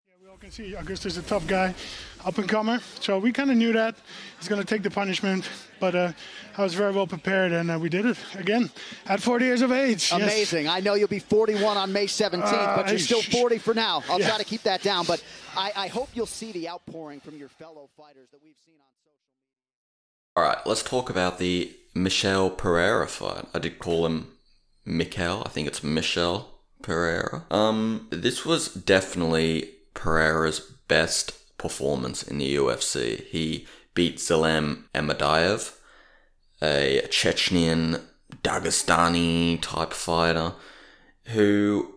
Yeah, 0.08 0.14
we 0.24 0.28
all 0.28 0.38
can 0.38 0.50
see 0.50 0.74
Augusto's 0.74 1.16
a 1.16 1.22
tough 1.22 1.46
guy 1.46 1.72
up 2.24 2.38
and 2.38 2.48
comer. 2.48 2.80
So 3.00 3.18
we 3.18 3.32
kind 3.32 3.50
of 3.50 3.56
knew 3.56 3.72
that 3.72 3.96
he's 4.38 4.48
going 4.48 4.60
to 4.60 4.66
take 4.66 4.82
the 4.82 4.90
punishment, 4.90 5.48
but 5.80 5.94
uh, 5.94 6.12
I 6.56 6.62
was 6.62 6.74
very 6.74 6.92
well 6.92 7.06
prepared, 7.06 7.52
and 7.52 7.70
uh, 7.70 7.78
we 7.78 7.88
did 7.88 8.06
it 8.06 8.16
again 8.34 8.70
at 9.06 9.20
40 9.20 9.44
years 9.44 9.62
of 9.62 9.72
age. 9.72 10.10
Amazing. 10.12 10.64
Yes. 10.64 10.74
I 10.74 10.80
know 10.80 10.94
you'll 10.94 11.08
be 11.08 11.18
41 11.18 11.76
on 11.76 11.92
May 11.92 12.06
17th, 12.06 12.42
uh, 12.44 12.76
but 12.76 12.88
you're 12.90 12.98
still 12.98 13.22
40 13.22 13.58
for 13.58 13.74
now. 13.74 14.02
I'll 14.08 14.20
yeah. 14.20 14.28
try 14.28 14.38
to 14.38 14.44
keep 14.44 14.62
that 14.62 14.82
down, 14.82 15.04
but 15.06 15.22
I, 15.56 15.72
I 15.76 15.88
hope 15.88 16.08
you'll 16.14 16.26
see 16.26 16.52
the 16.52 16.68
outpouring 16.68 17.20
from 17.20 17.36
your 17.36 17.48
fellow 17.48 17.88
fighters 17.96 18.28
that 18.32 18.40
we've 18.42 18.56
seen 18.64 18.74
on 18.80 18.86
social 19.04 19.22
media. 19.32 20.36
All 20.36 20.44
right, 20.44 20.58
let's 20.66 20.82
talk 20.82 21.10
about 21.10 21.38
the 21.38 21.72
Michel 21.94 22.50
Pereira 22.50 23.06
fight. 23.06 23.46
I 23.54 23.58
did 23.58 23.78
call 23.78 24.06
him 24.06 24.28
Mikel. 24.84 25.42
I 25.44 25.48
think 25.48 25.68
it's 25.68 25.82
Michel 25.82 26.48
Pereira. 26.82 27.44
Um, 27.50 28.08
this 28.10 28.44
was 28.44 28.72
definitely 28.72 29.70
Pereira's 29.94 30.60
best 30.88 31.32
performance 31.58 32.22
in 32.22 32.38
the 32.38 32.56
UFC. 32.56 33.24
He 33.26 33.66
beat 33.94 34.16
Zelim 34.16 34.84
Imadaev, 34.94 35.76
a 36.62 37.02
Chechnyan 37.08 38.02
Dagestani 38.42 39.60
type 39.60 39.92
fighter 39.92 40.54
who 41.28 41.94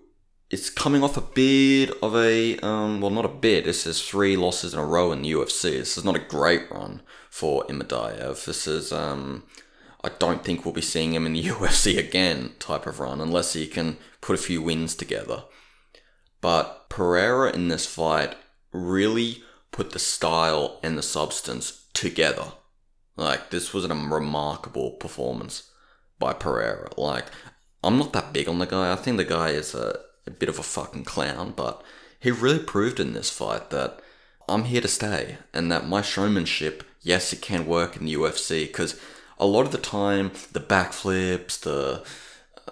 is 0.50 0.70
coming 0.70 1.04
off 1.04 1.16
a 1.16 1.22
bit 1.22 1.92
of 2.02 2.16
a 2.16 2.58
um, 2.60 3.02
well 3.02 3.12
not 3.12 3.26
a 3.26 3.30
bit 3.30 3.66
this 3.66 3.86
is 3.86 4.02
three 4.02 4.36
losses 4.36 4.74
in 4.74 4.80
a 4.80 4.86
row 4.86 5.12
in 5.12 5.22
the 5.22 5.32
UFC 5.32 5.78
this 5.78 5.98
is 5.98 6.04
not 6.04 6.16
a 6.16 6.20
great 6.20 6.70
run 6.72 7.02
for 7.30 7.66
Imadaev 7.66 8.46
this 8.46 8.68
is 8.68 8.92
um, 8.92 9.44
I 10.04 10.10
don't 10.20 10.44
think 10.44 10.66
we'll 10.66 10.74
be 10.74 10.82
seeing 10.82 11.14
him 11.14 11.26
in 11.26 11.34
the 11.34 11.44
UFC 11.48 11.98
again 11.98 12.54
type 12.60 12.88
of 12.88 13.00
run 13.00 13.22
unless 13.22 13.54
he 13.54 13.68
can 13.68 13.98
put 14.20 14.36
a 14.36 14.42
few 14.42 14.62
wins 14.62 14.96
together. 14.96 15.44
But 16.42 16.90
Pereira 16.90 17.52
in 17.54 17.68
this 17.68 17.86
fight 17.86 18.36
really 18.72 19.44
put 19.72 19.92
the 19.92 20.00
style 20.00 20.80
and 20.84 20.98
the 20.98 21.04
substance 21.04 21.86
together. 21.94 22.54
Like, 23.16 23.50
this 23.50 23.74
was 23.74 23.86
a 23.86 23.90
remarkable 23.90 24.92
performance 24.92 25.70
by 26.20 26.34
Pereira. 26.34 26.90
Like, 26.98 27.26
I'm 27.84 27.98
not 27.98 28.14
that 28.14 28.34
big 28.34 28.48
on 28.48 28.60
the 28.60 28.66
guy. 28.66 28.92
I 28.92 28.96
think 28.96 29.18
the 29.18 29.26
guy 29.26 29.50
is 29.50 29.74
a, 29.74 30.00
a 30.28 30.32
bit 30.32 30.50
of 30.50 30.60
a 30.60 30.64
fucking 30.64 31.06
clown, 31.06 31.54
but 31.56 31.84
he 32.20 32.32
really 32.32 32.60
proved 32.60 33.00
in 33.00 33.14
this 33.14 33.30
fight 33.30 33.70
that 33.72 34.00
I'm 34.48 34.66
here 34.66 34.82
to 34.82 34.88
stay 34.88 35.38
and 35.54 35.72
that 35.72 35.88
my 35.88 36.02
showmanship, 36.02 36.84
yes, 37.02 37.34
it 37.34 37.42
can 37.42 37.66
work 37.66 37.96
in 37.96 38.06
the 38.06 38.14
UFC 38.14 38.68
because 38.68 39.00
a 39.40 39.46
lot 39.46 39.66
of 39.66 39.72
the 39.72 39.78
time, 39.78 40.32
the 40.52 40.60
backflips, 40.60 41.60
the 41.60 42.04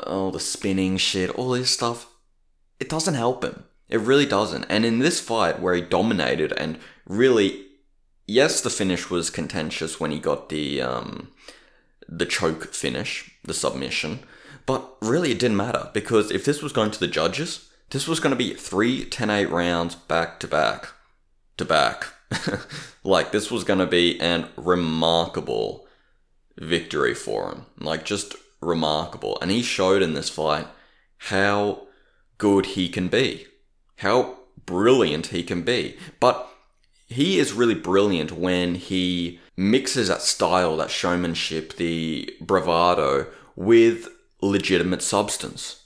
oh, 0.06 0.32
the 0.32 0.40
spinning 0.40 0.98
shit, 0.98 1.30
all 1.32 1.50
this 1.50 1.72
stuff, 1.72 2.08
it 2.80 2.90
doesn't 2.90 3.16
help 3.16 3.44
him. 3.44 3.64
It 3.90 4.00
really 4.00 4.26
doesn't. 4.26 4.66
And 4.66 4.86
in 4.86 5.00
this 5.00 5.20
fight 5.20 5.60
where 5.60 5.74
he 5.74 5.82
dominated 5.82 6.54
and 6.54 6.80
really, 7.08 7.66
yes, 8.28 8.62
the 8.62 8.70
finish 8.70 9.10
was 9.10 9.32
contentious 9.32 10.00
when 10.00 10.12
he 10.12 10.20
got 10.20 10.50
the 10.50 10.82
um, 10.82 11.32
the 12.08 12.26
choke 12.26 12.74
finish, 12.74 13.32
the 13.44 13.54
submission, 13.54 14.20
but 14.66 14.96
really 15.02 15.32
it 15.32 15.40
didn't 15.40 15.58
matter 15.58 15.90
because 15.94 16.32
if 16.32 16.46
this 16.46 16.62
was 16.62 16.72
going 16.72 16.92
to 16.92 17.00
the 17.00 17.08
judges, 17.08 17.70
this 17.90 18.08
was 18.08 18.20
going 18.20 18.32
to 18.32 18.38
be 18.38 18.54
three 18.54 19.06
10-8 19.06 19.50
rounds 19.50 19.96
back 19.96 20.40
to 20.40 20.48
back 20.48 20.90
to 21.58 21.66
back. 21.66 22.06
like 23.04 23.32
this 23.32 23.50
was 23.50 23.64
going 23.64 23.80
to 23.80 23.88
be 23.88 24.20
an 24.22 24.48
remarkable 24.56 25.88
victory 26.58 27.16
for 27.16 27.50
him. 27.50 27.66
Like 27.80 28.06
just 28.06 28.36
remarkable. 28.62 29.40
And 29.42 29.50
he 29.50 29.64
showed 29.64 30.04
in 30.04 30.14
this 30.14 30.30
fight 30.30 30.68
how 31.18 31.88
good 32.38 32.68
he 32.68 32.88
can 32.88 33.08
be 33.08 33.48
how 34.00 34.38
brilliant 34.66 35.28
he 35.28 35.44
can 35.44 35.62
be. 35.62 35.98
But 36.20 36.48
he 37.08 37.40
is 37.40 37.54
really 37.54 37.76
brilliant 37.76 38.32
when 38.32 38.76
he 38.76 39.40
mixes 39.58 40.08
that 40.08 40.22
style, 40.22 40.78
that 40.78 40.92
showmanship, 40.92 41.76
the 41.76 42.34
bravado 42.40 43.28
with 43.56 44.08
legitimate 44.42 45.02
substance. 45.02 45.84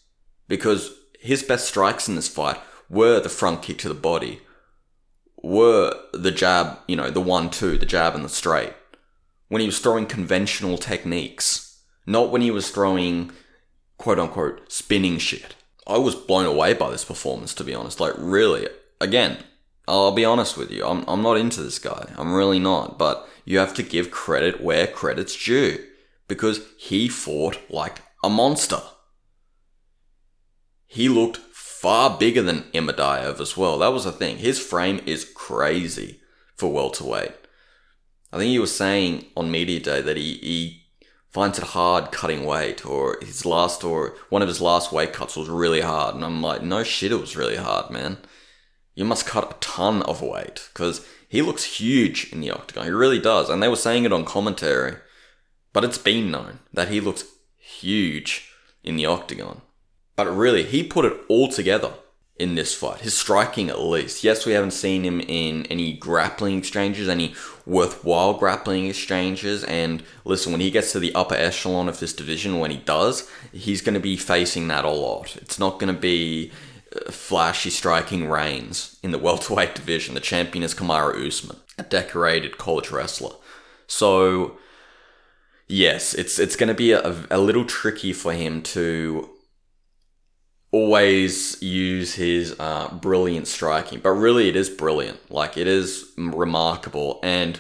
Because 0.48 0.92
his 1.20 1.44
best 1.44 1.68
strikes 1.68 2.08
in 2.08 2.16
this 2.16 2.28
fight 2.28 2.60
were 2.90 3.20
the 3.20 3.30
front 3.30 3.62
kick 3.62 3.80
to 3.80 3.90
the 3.90 3.96
body, 3.96 4.42
were 5.42 5.98
the 6.14 6.32
jab, 6.32 6.78
you 6.88 6.96
know, 6.96 7.10
the 7.10 7.22
one 7.22 7.50
two, 7.50 7.78
the 7.78 7.86
jab 7.86 8.16
and 8.16 8.26
the 8.26 8.30
straight. 8.30 8.74
When 9.48 9.62
he 9.62 9.68
was 9.68 9.80
throwing 9.80 10.06
conventional 10.06 10.78
techniques, 10.78 11.82
not 12.06 12.32
when 12.32 12.42
he 12.42 12.52
was 12.52 12.70
throwing 12.70 13.32
quote 13.98 14.20
unquote 14.20 14.72
spinning 14.72 15.18
shit. 15.18 15.56
I 15.86 15.98
was 15.98 16.16
blown 16.16 16.46
away 16.46 16.74
by 16.74 16.90
this 16.90 17.06
performance, 17.06 17.54
to 17.56 17.64
be 17.64 17.74
honest. 17.74 18.00
Like, 18.00 18.14
really, 18.18 18.68
again, 19.02 19.38
I'll 19.88 20.14
be 20.14 20.26
honest 20.26 20.58
with 20.58 20.72
you. 20.72 20.86
I'm, 20.86 21.04
I'm 21.08 21.22
not 21.22 21.38
into 21.38 21.62
this 21.62 21.80
guy. 21.80 22.14
I'm 22.18 22.34
really 22.34 22.60
not. 22.60 22.98
But 22.98 23.28
you 23.46 23.58
have 23.58 23.74
to 23.76 23.84
give 23.84 24.12
credit 24.12 24.62
where 24.62 24.88
credit's 24.88 25.36
due 25.36 25.84
because 26.28 26.62
he 26.78 27.10
fought 27.10 27.60
like 27.70 28.02
a 28.24 28.30
monster. 28.30 28.82
He 30.86 31.10
looked 31.10 31.38
far 31.38 32.18
bigger 32.18 32.42
than 32.42 32.64
Imadaev 32.74 33.42
as 33.42 33.58
well. 33.58 33.80
That 33.80 33.92
was 33.92 34.06
the 34.06 34.12
thing. 34.12 34.38
His 34.38 34.60
frame 34.60 35.02
is 35.06 35.30
crazy 35.36 36.22
for 36.56 36.72
welterweight. 36.72 37.34
I 38.32 38.38
think 38.38 38.50
he 38.50 38.60
was 38.60 38.76
saying 38.76 39.26
on 39.36 39.52
media 39.52 39.80
day 39.80 40.02
that 40.02 40.18
he, 40.18 40.36
he 40.36 40.83
finds 41.34 41.58
it 41.58 41.64
hard 41.66 42.12
cutting 42.12 42.46
weight, 42.46 42.86
or 42.86 43.18
his 43.22 43.46
last, 43.46 43.84
or 43.84 44.16
one 44.30 44.44
of 44.44 44.48
his 44.48 44.62
last 44.62 44.92
weight 44.92 45.12
cuts 45.12 45.36
was 45.36 45.50
really 45.50 45.82
hard. 45.82 46.14
And 46.14 46.24
I'm 46.24 46.42
like, 46.42 46.62
no 46.62 46.84
shit, 46.84 47.12
it 47.12 47.20
was 47.20 47.36
really 47.36 47.58
hard, 47.58 47.90
man. 47.90 48.20
You 48.94 49.04
must 49.04 49.26
cut 49.26 49.52
a 49.52 49.56
ton 49.60 50.04
of 50.04 50.22
weight 50.22 50.70
because 50.72 51.06
he 51.28 51.42
looks 51.42 51.64
huge 51.64 52.32
in 52.32 52.42
the 52.42 52.52
octagon. 52.52 52.86
He 52.86 52.92
really 52.92 53.18
does. 53.18 53.50
And 53.50 53.62
they 53.62 53.68
were 53.68 53.76
saying 53.76 54.06
it 54.06 54.14
on 54.14 54.24
commentary, 54.24 54.98
but 55.74 55.84
it's 55.84 55.98
been 55.98 56.30
known 56.30 56.60
that 56.72 56.90
he 56.90 57.02
looks 57.02 57.26
huge 57.58 58.52
in 58.84 58.96
the 58.96 59.08
octagon. 59.08 59.62
But 60.16 60.28
really, 60.28 60.64
he 60.64 60.84
put 60.84 61.06
it 61.06 61.20
all 61.28 61.48
together. 61.48 61.94
In 62.38 62.56
this 62.56 62.74
fight. 62.74 63.02
His 63.02 63.14
striking, 63.14 63.70
at 63.70 63.80
least. 63.80 64.24
Yes, 64.24 64.44
we 64.44 64.54
haven't 64.54 64.72
seen 64.72 65.04
him 65.04 65.22
in 65.22 65.68
any 65.68 65.94
grappling 65.94 66.58
exchanges, 66.58 67.08
any 67.08 67.36
worthwhile 67.64 68.34
grappling 68.34 68.88
exchanges. 68.88 69.64
And 69.66 70.04
listen, 70.26 70.52
when 70.52 70.60
he 70.60 70.72
gets 70.72 70.92
to 70.94 71.00
the 71.00 71.14
upper 71.14 71.36
echelon 71.36 71.88
of 71.88 72.00
this 72.00 72.12
division, 72.12 72.60
when 72.60 72.72
he 72.72 72.78
does, 72.78 73.30
he's 73.52 73.82
going 73.82 73.94
to 73.94 74.00
be 74.00 74.18
facing 74.18 74.68
that 74.70 74.84
a 74.84 74.90
lot. 74.90 75.36
It's 75.38 75.60
not 75.60 75.80
going 75.80 75.94
to 75.94 76.02
be 76.02 76.52
uh, 76.96 77.12
flashy 77.12 77.70
striking 77.70 78.28
reigns 78.28 78.98
in 79.04 79.12
the 79.12 79.20
welterweight 79.20 79.76
division. 79.76 80.16
The 80.16 80.20
champion 80.20 80.64
is 80.64 80.74
Kamaru 80.74 81.28
Usman, 81.28 81.58
a 81.78 81.84
decorated 81.84 82.58
college 82.58 82.90
wrestler. 82.90 83.36
So, 83.86 84.58
yes, 85.68 86.16
it's 86.16 86.40
it's 86.40 86.56
going 86.56 86.70
to 86.70 86.74
be 86.74 86.94
a, 86.94 87.26
a 87.30 87.38
little 87.38 87.66
tricky 87.66 88.12
for 88.12 88.34
him 88.34 88.64
to 88.64 89.30
always 90.74 91.62
use 91.62 92.16
his 92.16 92.56
uh, 92.60 92.90
brilliant 92.96 93.48
striking, 93.48 94.00
but 94.00 94.10
really 94.10 94.50
it 94.50 94.56
is 94.56 94.70
brilliant. 94.70 95.32
Like 95.32 95.56
it 95.56 95.68
is 95.68 96.12
remarkable, 96.18 97.20
and 97.24 97.60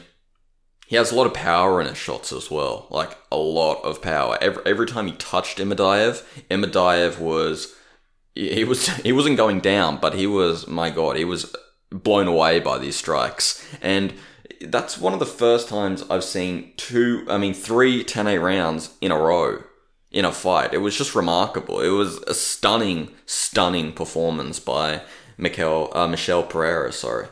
he 0.87 0.97
has 0.97 1.11
a 1.11 1.15
lot 1.15 1.27
of 1.27 1.33
power 1.33 1.79
in 1.79 1.87
his 1.87 1.97
shots 1.97 2.33
as 2.33 2.51
well. 2.51 2.87
Like 2.89 3.15
a 3.31 3.37
lot 3.37 3.83
of 3.83 4.01
power. 4.01 4.37
Every 4.41 4.63
every 4.65 4.87
time 4.87 5.07
he 5.07 5.13
touched 5.13 5.59
Imadaev, 5.59 6.23
Imadaev 6.49 7.19
was 7.19 7.73
he 8.35 8.65
was 8.65 8.87
he 9.03 9.13
wasn't 9.13 9.37
going 9.37 9.61
down, 9.61 9.99
but 10.01 10.15
he 10.15 10.27
was 10.27 10.67
my 10.67 10.89
god, 10.89 11.15
he 11.15 11.23
was 11.23 11.55
blown 11.91 12.27
away 12.27 12.59
by 12.59 12.77
these 12.77 12.97
strikes 12.97 13.65
and. 13.81 14.13
That's 14.61 14.97
one 14.97 15.11
of 15.11 15.19
the 15.19 15.25
first 15.25 15.67
times 15.67 16.05
I've 16.09 16.23
seen 16.23 16.71
two, 16.77 17.25
I 17.29 17.37
mean, 17.37 17.53
three 17.53 18.01
10 18.01 18.27
8 18.27 18.37
rounds 18.37 18.95
in 19.01 19.11
a 19.11 19.17
row 19.17 19.63
in 20.13 20.25
a 20.25 20.31
fight. 20.31 20.73
It 20.73 20.77
was 20.77 20.97
just 20.97 21.15
remarkable. 21.15 21.81
It 21.81 21.89
was 21.89 22.19
a 22.19 22.35
stunning, 22.35 23.11
stunning 23.25 23.91
performance 23.91 24.59
by 24.59 25.01
Mikel, 25.37 25.91
uh, 25.93 26.07
Michel 26.07 26.43
Pereira. 26.43 26.93
Sorry, 26.93 27.27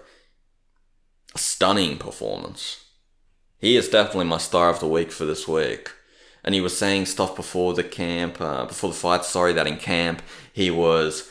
a 1.34 1.38
stunning 1.38 1.98
performance. 1.98 2.84
He 3.60 3.78
is 3.78 3.88
definitely 3.88 4.26
my 4.26 4.40
star 4.40 4.70
of 4.70 4.80
the 4.80 4.88
week 4.88 5.12
for 5.12 5.26
this 5.26 5.48
week. 5.48 5.92
And 6.44 6.56
he 6.56 6.62
was 6.62 6.76
saying 6.76 7.06
stuff 7.06 7.36
before 7.36 7.76
the 7.76 7.84
camp, 7.84 8.42
uh, 8.42 8.66
before 8.66 8.90
the 8.90 8.96
fight. 8.96 9.24
Sorry, 9.24 9.54
that 9.54 9.68
in 9.68 9.78
camp 9.78 10.24
he 10.52 10.72
was 10.72 11.30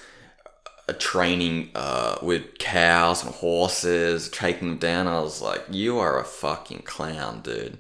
uh, 0.89 0.93
training 1.01 1.71
uh, 1.75 2.19
with 2.23 2.59
cows 2.59 3.25
and 3.25 3.35
horses, 3.35 4.29
taking 4.29 4.69
them 4.69 4.79
down. 4.79 5.09
I 5.09 5.19
was 5.19 5.43
like, 5.43 5.65
you 5.69 5.99
are 5.99 6.21
a 6.21 6.25
fucking 6.25 6.83
clown, 6.83 7.41
dude. 7.43 7.79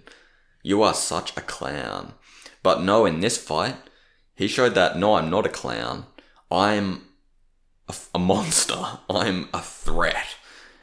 You 0.62 0.83
are 0.83 0.95
such 0.95 1.37
a 1.37 1.40
clown. 1.40 2.14
But 2.62 2.83
no, 2.83 3.07
in 3.07 3.21
this 3.21 3.38
fight, 3.38 3.76
he 4.35 4.49
showed 4.49 4.75
that 4.75 4.99
no, 4.99 5.14
I'm 5.14 5.31
not 5.31 5.47
a 5.47 5.50
clown. 5.50 6.07
I'm 6.50 7.07
a, 7.88 7.95
a 8.14 8.19
monster. 8.19 8.83
I'm 9.11 9.49
a 9.52 9.62
threat. 9.62 10.37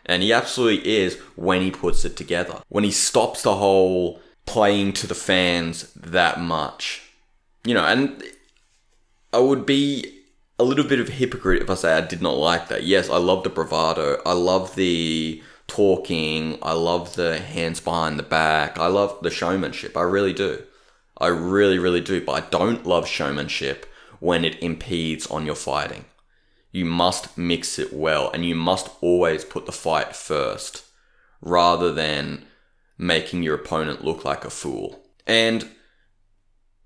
And 0.05 0.23
he 0.23 0.31
absolutely 0.31 0.87
is 0.87 1.19
when 1.35 1.61
he 1.61 1.71
puts 1.71 2.05
it 2.05 2.15
together. 2.15 2.61
When 2.69 2.83
he 2.83 2.91
stops 2.91 3.43
the 3.43 3.55
whole 3.55 4.21
playing 4.45 4.93
to 4.93 5.07
the 5.07 5.15
fans 5.15 5.91
that 5.93 6.39
much. 6.39 7.01
You 7.65 7.73
know, 7.73 7.83
and 7.83 8.23
I 9.33 9.39
would 9.39 9.65
be 9.65 10.13
a 10.57 10.63
little 10.63 10.85
bit 10.85 10.99
of 10.99 11.09
a 11.09 11.11
hypocrite 11.11 11.61
if 11.61 11.69
I 11.69 11.75
say 11.75 11.93
I 11.93 12.01
did 12.01 12.21
not 12.21 12.37
like 12.37 12.69
that. 12.69 12.83
Yes, 12.83 13.09
I 13.09 13.17
love 13.17 13.43
the 13.43 13.49
bravado. 13.49 14.21
I 14.25 14.33
love 14.33 14.75
the 14.75 15.43
talking. 15.67 16.57
I 16.61 16.73
love 16.73 17.15
the 17.15 17.39
hands 17.39 17.79
behind 17.79 18.17
the 18.17 18.23
back. 18.23 18.79
I 18.79 18.87
love 18.87 19.17
the 19.21 19.29
showmanship. 19.29 19.95
I 19.95 20.01
really 20.01 20.33
do. 20.33 20.63
I 21.17 21.27
really, 21.27 21.79
really 21.79 22.01
do. 22.01 22.23
But 22.23 22.43
I 22.43 22.49
don't 22.49 22.85
love 22.85 23.07
showmanship 23.07 23.85
when 24.19 24.45
it 24.45 24.61
impedes 24.61 25.27
on 25.27 25.45
your 25.45 25.55
fighting. 25.55 26.05
You 26.71 26.85
must 26.85 27.37
mix 27.37 27.79
it 27.79 27.93
well 27.93 28.29
and 28.31 28.45
you 28.45 28.55
must 28.55 28.89
always 29.01 29.45
put 29.45 29.65
the 29.65 29.71
fight 29.71 30.15
first 30.15 30.85
rather 31.41 31.91
than 31.91 32.45
making 32.97 33.43
your 33.43 33.55
opponent 33.55 34.03
look 34.03 34.25
like 34.25 34.43
a 34.43 34.49
fool. 34.49 35.03
And 35.25 35.69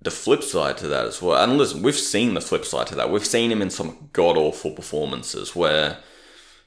the 0.02 0.12
flip 0.12 0.44
side 0.44 0.78
to 0.78 0.88
that 0.88 1.06
as 1.06 1.22
well, 1.22 1.42
and 1.42 1.58
listen, 1.58 1.84
we've 1.84 1.96
seen 1.96 2.34
the 2.34 2.42
flip 2.42 2.66
side 2.66 2.88
to 2.88 2.96
that. 2.96 3.12
We've 3.12 3.26
seen 3.26 3.52
him 3.52 3.62
in 3.62 3.70
some 3.70 4.10
god 4.14 4.36
awful 4.36 4.72
performances 4.72 5.56
where 5.56 6.00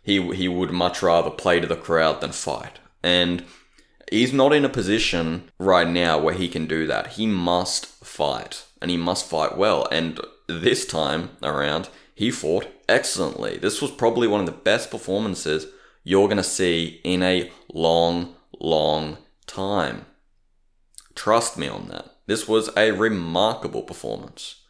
he 0.05 0.35
he 0.35 0.47
would 0.47 0.71
much 0.71 1.03
rather 1.03 1.31
play 1.31 1.59
to 1.59 1.67
the 1.67 1.77
crowd 1.77 2.21
than 2.21 2.31
fight. 2.31 2.79
And 3.03 3.45
He's 4.11 4.33
not 4.33 4.53
in 4.53 4.65
a 4.65 4.69
position 4.69 5.51
right 5.59 5.89
now 5.89 6.19
where 6.19 6.35
he 6.35 6.49
can 6.49 6.67
do 6.67 6.87
that. 6.87 7.15
He 7.15 7.27
must 7.27 7.87
fight, 7.87 8.65
and 8.81 8.91
he 8.91 8.97
must 8.97 9.29
fight 9.29 9.57
well. 9.57 9.89
And 9.91 10.21
this 10.47 10.87
time 10.87 11.31
around, 11.43 11.89
he 12.15 12.31
fought 12.31 12.69
excellently. 12.89 13.57
This 13.57 13.81
was 13.81 13.91
probably 13.91 14.29
one 14.29 14.41
of 14.41 14.47
the 14.47 14.53
best 14.53 14.91
performances 14.91 15.67
you're 16.03 16.29
going 16.29 16.37
to 16.37 16.43
see 16.43 17.01
in 17.03 17.23
a 17.23 17.51
long, 17.73 18.37
long 18.61 19.19
time. 19.47 20.07
Trust 21.15 21.57
me 21.57 21.67
on 21.67 21.89
that. 21.89 22.11
This 22.27 22.47
was 22.47 22.71
a 22.77 22.93
remarkable 22.93 23.83
performance. 23.83 24.63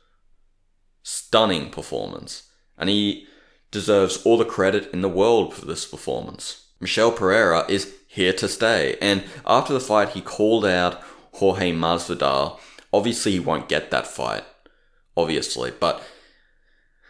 Stunning 1.03 1.70
performance. 1.70 2.51
And 2.79 2.88
he 2.88 3.27
deserves 3.75 4.23
all 4.25 4.39
the 4.39 4.45
credit 4.45 4.89
in 4.95 5.03
the 5.03 5.09
world 5.09 5.53
for 5.53 5.67
this 5.67 5.85
performance. 5.85 6.65
Michel 6.81 7.11
Pereira 7.11 7.67
is 7.69 7.93
here 8.07 8.33
to 8.33 8.49
stay. 8.49 8.97
And 9.03 9.25
after 9.45 9.73
the 9.73 9.81
fight, 9.81 10.11
he 10.11 10.21
called 10.21 10.65
out 10.65 11.03
Jorge 11.33 11.73
Masvidal. 11.73 12.61
Obviously, 12.93 13.33
he 13.33 13.41
won't 13.41 13.69
get 13.69 13.91
that 13.91 14.07
fight, 14.07 14.45
obviously, 15.17 15.73
but 15.73 16.03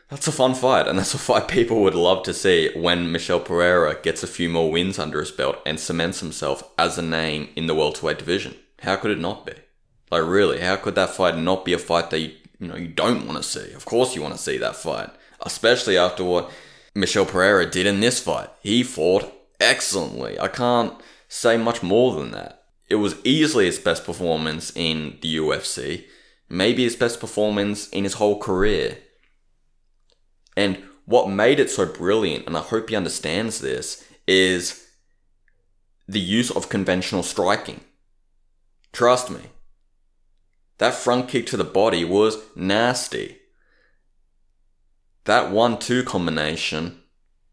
that's 0.09 0.27
a 0.27 0.33
fun 0.33 0.55
fight, 0.55 0.88
and 0.88 0.98
that's 0.98 1.12
a 1.12 1.18
fight 1.18 1.48
people 1.48 1.83
would 1.83 1.94
love 1.94 2.22
to 2.22 2.33
see 2.33 2.70
when 2.74 3.12
Michel 3.12 3.40
Pereira 3.40 4.00
gets 4.00 4.22
a 4.22 4.27
few 4.27 4.48
more 4.48 4.70
wins 4.70 4.98
under 4.98 5.20
his 5.20 5.31
belt 5.31 5.59
and 5.66 5.79
cements 5.79 6.20
himself 6.20 6.62
as 6.79 6.96
a 6.96 7.03
name 7.03 7.50
in 7.55 7.66
the 7.66 7.74
welterweight 7.74 8.18
division. 8.18 8.55
How 8.81 8.96
could 8.96 9.11
it 9.11 9.20
not 9.20 9.44
be? 9.44 9.53
Like, 10.11 10.22
really, 10.24 10.61
how 10.61 10.77
could 10.77 10.94
that 10.94 11.11
fight 11.11 11.37
not 11.37 11.64
be 11.64 11.74
a 11.74 11.79
fight 11.79 12.09
that 12.09 12.20
you, 12.20 12.33
you 12.59 12.68
know 12.68 12.77
you 12.77 12.88
don't 12.88 13.27
want 13.27 13.37
to 13.37 13.42
see? 13.42 13.72
Of 13.74 13.85
course, 13.85 14.14
you 14.14 14.22
want 14.22 14.35
to 14.35 14.40
see 14.40 14.57
that 14.59 14.77
fight, 14.77 15.11
especially 15.44 15.96
after 15.96 16.24
what 16.24 16.50
Michel 16.94 17.26
Pereira 17.26 17.68
did 17.68 17.87
in 17.87 18.00
this 18.00 18.20
fight. 18.20 18.50
He 18.62 18.83
fought 18.83 19.33
excellently. 19.61 20.38
I 20.38 20.48
can't 20.48 20.94
say 21.28 21.57
much 21.57 21.83
more 21.83 22.14
than 22.14 22.30
that. 22.33 22.64
It 22.88 22.96
was 22.96 23.16
easily 23.24 23.66
his 23.66 23.78
best 23.78 24.04
performance 24.04 24.72
in 24.76 25.18
the 25.20 25.37
UFC, 25.37 26.04
maybe 26.48 26.85
his 26.85 26.96
best 26.96 27.18
performance 27.18 27.88
in 27.88 28.04
his 28.04 28.14
whole 28.14 28.38
career. 28.38 28.98
And 30.57 30.83
what 31.07 31.28
made 31.28 31.59
it 31.59 31.70
so 31.70 31.87
brilliant, 31.87 32.46
and 32.46 32.57
I 32.57 32.61
hope 32.61 32.88
he 32.88 32.96
understands 32.96 33.61
this, 33.61 34.04
is 34.26 34.87
the 36.07 36.20
use 36.20 36.50
of 36.50 36.68
conventional 36.68 37.22
striking. 37.22 37.80
Trust 38.92 39.30
me. 39.30 39.40
That 40.78 40.94
front 40.94 41.28
kick 41.28 41.46
to 41.46 41.57
the 41.57 41.64
body 41.64 42.04
was 42.04 42.38
nasty. 42.54 43.38
That 45.24 45.50
1 45.50 45.78
2 45.78 46.04
combination, 46.04 47.00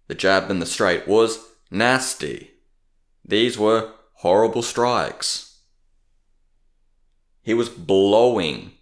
the 0.07 0.15
jab 0.15 0.51
and 0.51 0.61
the 0.61 0.65
straight, 0.65 1.07
was 1.07 1.39
Nasty. 1.69 2.51
These 3.23 3.57
were 3.57 3.91
horrible 4.15 4.61
strikes. 4.61 5.59
He 7.41 7.53
was 7.53 7.69
blowing 7.69 8.73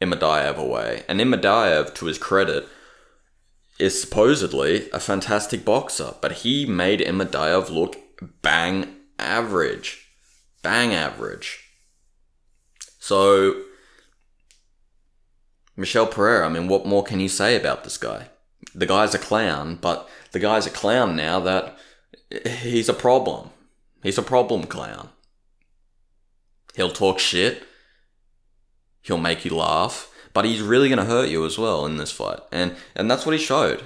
Imadaev 0.00 0.56
away, 0.56 1.04
and 1.08 1.20
Imadaev, 1.20 1.94
to 1.94 2.06
his 2.06 2.18
credit, 2.18 2.68
is 3.78 4.00
supposedly 4.00 4.90
a 4.90 5.00
fantastic 5.00 5.64
boxer, 5.64 6.14
but 6.20 6.32
he 6.32 6.66
made 6.66 7.00
Imadaev 7.00 7.70
look 7.70 7.96
bang 8.42 8.96
average. 9.18 10.08
Bang 10.62 10.92
average. 10.94 11.64
So, 12.98 13.62
Michel 15.76 16.06
Pereira, 16.06 16.46
I 16.46 16.48
mean, 16.48 16.68
what 16.68 16.86
more 16.86 17.04
can 17.04 17.20
you 17.20 17.28
say 17.28 17.56
about 17.56 17.84
this 17.84 17.98
guy? 17.98 18.28
The 18.74 18.86
guy's 18.86 19.14
a 19.14 19.18
clown, 19.18 19.76
but 19.80 20.08
the 20.32 20.38
guy's 20.38 20.66
a 20.66 20.70
clown 20.70 21.16
now 21.16 21.40
that 21.40 21.76
he's 22.62 22.88
a 22.88 22.94
problem. 22.94 23.50
He's 24.02 24.18
a 24.18 24.22
problem 24.22 24.64
clown. 24.64 25.10
He'll 26.74 26.92
talk 26.92 27.18
shit. 27.18 27.64
He'll 29.02 29.18
make 29.18 29.44
you 29.44 29.54
laugh, 29.54 30.12
but 30.32 30.44
he's 30.44 30.60
really 30.60 30.88
going 30.88 30.98
to 30.98 31.04
hurt 31.04 31.28
you 31.28 31.44
as 31.46 31.58
well 31.58 31.86
in 31.86 31.96
this 31.96 32.10
fight. 32.10 32.40
And 32.50 32.76
and 32.94 33.10
that's 33.10 33.24
what 33.24 33.34
he 33.34 33.38
showed. 33.38 33.82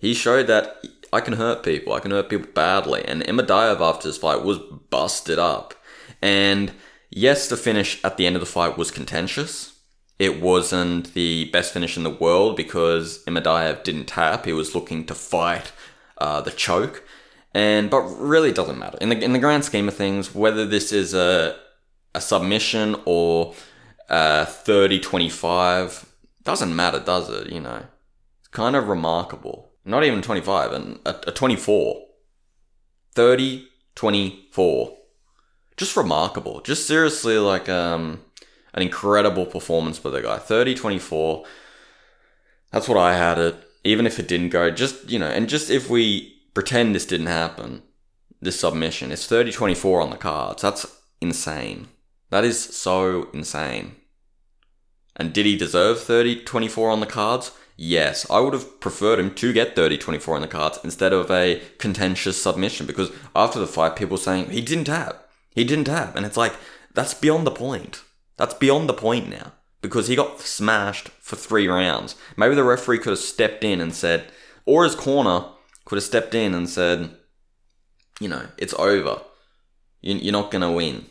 He 0.00 0.14
showed 0.14 0.46
that 0.48 0.82
I 1.12 1.20
can 1.20 1.34
hurt 1.34 1.62
people. 1.62 1.92
I 1.92 2.00
can 2.00 2.10
hurt 2.10 2.28
people 2.28 2.50
badly. 2.52 3.04
And 3.04 3.22
Imadaev 3.22 3.80
after 3.80 4.08
this 4.08 4.18
fight 4.18 4.42
was 4.42 4.58
busted 4.58 5.38
up. 5.38 5.74
And 6.20 6.72
yes, 7.10 7.48
the 7.48 7.56
finish 7.56 8.02
at 8.02 8.16
the 8.16 8.26
end 8.26 8.34
of 8.34 8.40
the 8.40 8.46
fight 8.46 8.78
was 8.78 8.90
contentious. 8.90 9.71
It 10.18 10.40
wasn't 10.40 11.14
the 11.14 11.46
best 11.46 11.72
finish 11.72 11.96
in 11.96 12.04
the 12.04 12.10
world 12.10 12.56
because 12.56 13.24
Imadaev 13.24 13.82
didn't 13.82 14.06
tap. 14.06 14.44
He 14.44 14.52
was 14.52 14.74
looking 14.74 15.04
to 15.06 15.14
fight 15.14 15.72
uh, 16.18 16.40
the 16.40 16.50
choke. 16.50 17.04
And 17.54 17.90
but 17.90 18.02
really 18.02 18.50
it 18.50 18.54
doesn't 18.54 18.78
matter. 18.78 18.98
In 19.00 19.10
the 19.10 19.22
in 19.22 19.32
the 19.32 19.38
grand 19.38 19.64
scheme 19.64 19.88
of 19.88 19.94
things, 19.94 20.34
whether 20.34 20.64
this 20.64 20.92
is 20.92 21.12
a 21.12 21.56
a 22.14 22.20
submission 22.20 22.96
or 23.04 23.54
a 24.08 24.46
30-25, 24.46 26.04
doesn't 26.44 26.76
matter, 26.76 27.00
does 27.00 27.30
it? 27.30 27.50
You 27.50 27.60
know. 27.60 27.86
It's 28.40 28.48
kind 28.48 28.76
of 28.76 28.88
remarkable. 28.88 29.72
not 29.84 30.04
even 30.04 30.22
25, 30.22 30.72
and 30.72 31.00
a, 31.04 31.14
a 31.28 31.32
24. 31.32 32.06
30 33.14 33.68
24. 33.94 34.96
Just 35.76 35.96
remarkable. 35.96 36.60
Just 36.60 36.86
seriously 36.86 37.38
like 37.38 37.68
um 37.68 38.22
an 38.74 38.82
incredible 38.82 39.46
performance 39.46 39.98
by 39.98 40.10
the 40.10 40.22
guy. 40.22 40.38
30 40.38 40.74
24. 40.74 41.44
That's 42.70 42.88
what 42.88 42.98
I 42.98 43.14
had 43.14 43.38
it. 43.38 43.56
Even 43.84 44.06
if 44.06 44.18
it 44.18 44.28
didn't 44.28 44.50
go, 44.50 44.70
just, 44.70 45.10
you 45.10 45.18
know, 45.18 45.26
and 45.26 45.48
just 45.48 45.68
if 45.68 45.90
we 45.90 46.40
pretend 46.54 46.94
this 46.94 47.06
didn't 47.06 47.26
happen, 47.26 47.82
this 48.40 48.60
submission, 48.60 49.10
it's 49.12 49.26
30 49.26 49.52
24 49.52 50.00
on 50.00 50.10
the 50.10 50.16
cards. 50.16 50.62
That's 50.62 50.86
insane. 51.20 51.88
That 52.30 52.44
is 52.44 52.58
so 52.58 53.28
insane. 53.32 53.96
And 55.16 55.32
did 55.32 55.46
he 55.46 55.56
deserve 55.56 56.00
30 56.00 56.44
24 56.44 56.90
on 56.90 57.00
the 57.00 57.06
cards? 57.06 57.52
Yes, 57.76 58.28
I 58.30 58.40
would 58.40 58.52
have 58.52 58.80
preferred 58.80 59.18
him 59.18 59.34
to 59.34 59.52
get 59.52 59.76
30 59.76 59.98
24 59.98 60.36
on 60.36 60.42
the 60.42 60.48
cards 60.48 60.78
instead 60.84 61.12
of 61.12 61.30
a 61.30 61.60
contentious 61.78 62.40
submission 62.40 62.86
because 62.86 63.10
after 63.34 63.58
the 63.58 63.66
fight, 63.66 63.96
people 63.96 64.16
saying 64.16 64.50
he 64.50 64.60
didn't 64.60 64.84
tap. 64.84 65.28
He 65.54 65.64
didn't 65.64 65.86
tap. 65.86 66.16
And 66.16 66.24
it's 66.24 66.36
like, 66.36 66.54
that's 66.94 67.14
beyond 67.14 67.46
the 67.46 67.50
point. 67.50 68.02
That's 68.42 68.54
beyond 68.54 68.88
the 68.88 68.92
point 68.92 69.28
now 69.28 69.52
because 69.82 70.08
he 70.08 70.16
got 70.16 70.40
smashed 70.40 71.10
for 71.20 71.36
three 71.36 71.68
rounds. 71.68 72.16
Maybe 72.36 72.56
the 72.56 72.64
referee 72.64 72.98
could 72.98 73.10
have 73.10 73.20
stepped 73.20 73.62
in 73.62 73.80
and 73.80 73.94
said, 73.94 74.24
or 74.66 74.82
his 74.82 74.96
corner 74.96 75.44
could 75.84 75.94
have 75.94 76.02
stepped 76.02 76.34
in 76.34 76.52
and 76.52 76.68
said, 76.68 77.14
you 78.18 78.28
know, 78.28 78.48
it's 78.58 78.74
over. 78.74 79.20
You're 80.00 80.32
not 80.32 80.50
going 80.50 80.62
to 80.62 80.72
win. 80.72 81.06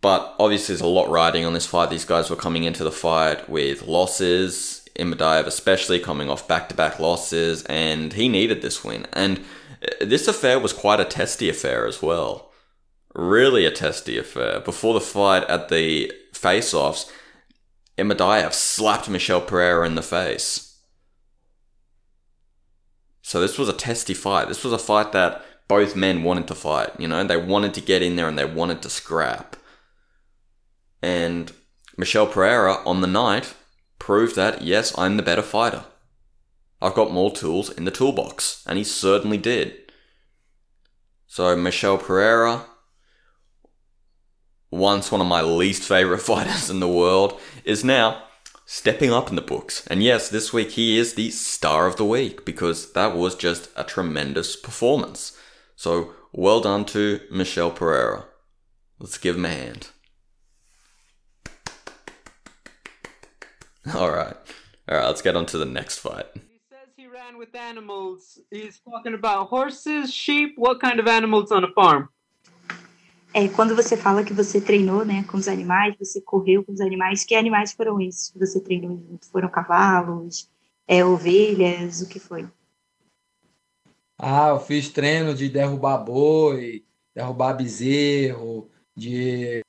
But 0.00 0.36
obviously, 0.38 0.74
there's 0.74 0.80
a 0.80 0.86
lot 0.86 1.10
riding 1.10 1.44
on 1.44 1.54
this 1.54 1.66
fight. 1.66 1.90
These 1.90 2.04
guys 2.04 2.30
were 2.30 2.36
coming 2.36 2.62
into 2.62 2.84
the 2.84 2.92
fight 2.92 3.50
with 3.50 3.88
losses. 3.88 4.88
Imadaev, 4.94 5.46
especially 5.46 5.98
coming 5.98 6.30
off 6.30 6.46
back 6.46 6.68
to 6.68 6.76
back 6.76 7.00
losses, 7.00 7.64
and 7.64 8.12
he 8.12 8.28
needed 8.28 8.62
this 8.62 8.84
win. 8.84 9.08
And 9.12 9.40
uh, 9.82 10.04
this 10.04 10.28
affair 10.28 10.60
was 10.60 10.72
quite 10.72 11.00
a 11.00 11.04
testy 11.04 11.48
affair 11.48 11.84
as 11.88 12.00
well. 12.00 12.49
Really 13.14 13.64
a 13.64 13.70
testy 13.70 14.18
affair. 14.18 14.60
Before 14.60 14.94
the 14.94 15.00
fight 15.00 15.44
at 15.44 15.68
the 15.68 16.12
face 16.32 16.72
offs, 16.72 17.10
Imadaev 17.98 18.52
slapped 18.52 19.08
Michel 19.08 19.40
Pereira 19.40 19.86
in 19.86 19.94
the 19.94 20.02
face. 20.02 20.78
So 23.22 23.40
this 23.40 23.58
was 23.58 23.68
a 23.68 23.74
testy 23.74 24.14
fight. 24.14 24.48
This 24.48 24.64
was 24.64 24.72
a 24.72 24.78
fight 24.78 25.12
that 25.12 25.44
both 25.68 25.94
men 25.94 26.24
wanted 26.24 26.48
to 26.48 26.54
fight. 26.54 26.90
You 26.98 27.08
know, 27.08 27.22
they 27.22 27.36
wanted 27.36 27.74
to 27.74 27.80
get 27.80 28.02
in 28.02 28.16
there 28.16 28.28
and 28.28 28.38
they 28.38 28.44
wanted 28.44 28.82
to 28.82 28.90
scrap. 28.90 29.56
And 31.02 31.52
Michel 31.96 32.26
Pereira 32.26 32.82
on 32.86 33.00
the 33.00 33.06
night 33.06 33.54
proved 33.98 34.34
that, 34.36 34.62
yes, 34.62 34.96
I'm 34.98 35.16
the 35.16 35.22
better 35.22 35.42
fighter. 35.42 35.84
I've 36.82 36.94
got 36.94 37.12
more 37.12 37.30
tools 37.30 37.70
in 37.70 37.84
the 37.84 37.90
toolbox, 37.90 38.64
and 38.66 38.78
he 38.78 38.84
certainly 38.84 39.36
did. 39.36 39.74
So, 41.26 41.54
Michel 41.54 41.98
Pereira, 41.98 42.64
once 44.70 45.10
one 45.10 45.20
of 45.20 45.26
my 45.26 45.42
least 45.42 45.82
favourite 45.82 46.22
fighters 46.30 46.70
in 46.70 46.80
the 46.80 46.88
world, 46.88 47.40
is 47.64 47.84
now 47.84 48.22
stepping 48.66 49.12
up 49.12 49.28
in 49.28 49.36
the 49.36 49.42
books. 49.42 49.86
And 49.88 50.02
yes, 50.02 50.28
this 50.28 50.52
week 50.52 50.70
he 50.72 50.96
is 50.96 51.14
the 51.14 51.30
star 51.30 51.86
of 51.86 51.96
the 51.96 52.04
week 52.04 52.44
because 52.44 52.92
that 52.92 53.16
was 53.16 53.34
just 53.34 53.68
a 53.76 53.82
tremendous 53.82 54.54
performance. 54.54 55.36
So, 55.74 56.12
well 56.32 56.60
done 56.60 56.84
to 56.86 57.20
Michel 57.30 57.70
Pereira. 57.70 58.26
Let's 59.00 59.18
give 59.18 59.36
him 59.36 59.44
a 59.44 59.48
hand. 59.48 59.88
All 63.94 64.10
right. 64.10 64.36
All 64.88 64.96
right, 64.98 65.06
let's 65.06 65.22
get 65.22 65.36
on 65.36 65.46
to 65.46 65.58
the 65.58 65.64
next 65.64 65.98
fight. 65.98 66.26
He 66.34 66.60
says 66.68 66.88
he 66.96 67.06
ran 67.06 67.38
with 67.38 67.54
animals. 67.54 68.38
He's 68.50 68.78
talking 68.80 69.14
about 69.14 69.48
horses, 69.48 70.12
sheep, 70.12 70.54
what 70.56 70.80
kind 70.80 71.00
of 71.00 71.08
animals 71.08 71.50
on 71.50 71.64
a 71.64 71.72
farm? 71.72 72.08
É, 73.32 73.48
quando 73.48 73.76
você 73.76 73.96
fala 73.96 74.24
que 74.24 74.32
você 74.32 74.60
treinou 74.60 75.04
né, 75.04 75.24
com 75.24 75.36
os 75.36 75.46
animais, 75.46 75.94
você 75.98 76.20
correu 76.20 76.64
com 76.64 76.72
os 76.72 76.80
animais, 76.80 77.24
que 77.24 77.34
animais 77.34 77.72
foram 77.72 78.00
esses 78.00 78.30
que 78.30 78.38
você 78.38 78.60
treinou? 78.60 78.98
Foram 79.30 79.48
cavalos, 79.48 80.48
é, 80.86 81.04
ovelhas, 81.04 82.02
o 82.02 82.08
que 82.08 82.18
foi? 82.18 82.48
Ah, 84.18 84.48
eu 84.48 84.60
fiz 84.60 84.88
treino 84.88 85.34
de 85.34 85.48
derrubar 85.48 85.98
boi, 85.98 86.84
derrubar 87.14 87.54
bezerro, 87.54 88.68
de 88.96 89.62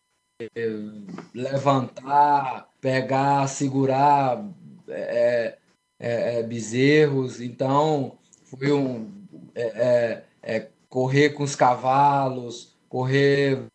levantar, 1.33 2.67
pegar, 2.81 3.47
segurar 3.47 4.43
é, 4.87 5.57
é, 5.99 6.39
é, 6.39 6.43
bezerros. 6.43 7.39
Então, 7.39 8.17
foi 8.45 8.71
um 8.71 9.09
é, 9.53 10.23
é, 10.41 10.67
correr 10.89 11.29
com 11.29 11.43
os 11.43 11.55
cavalos, 11.55 12.70
correr 12.91 13.67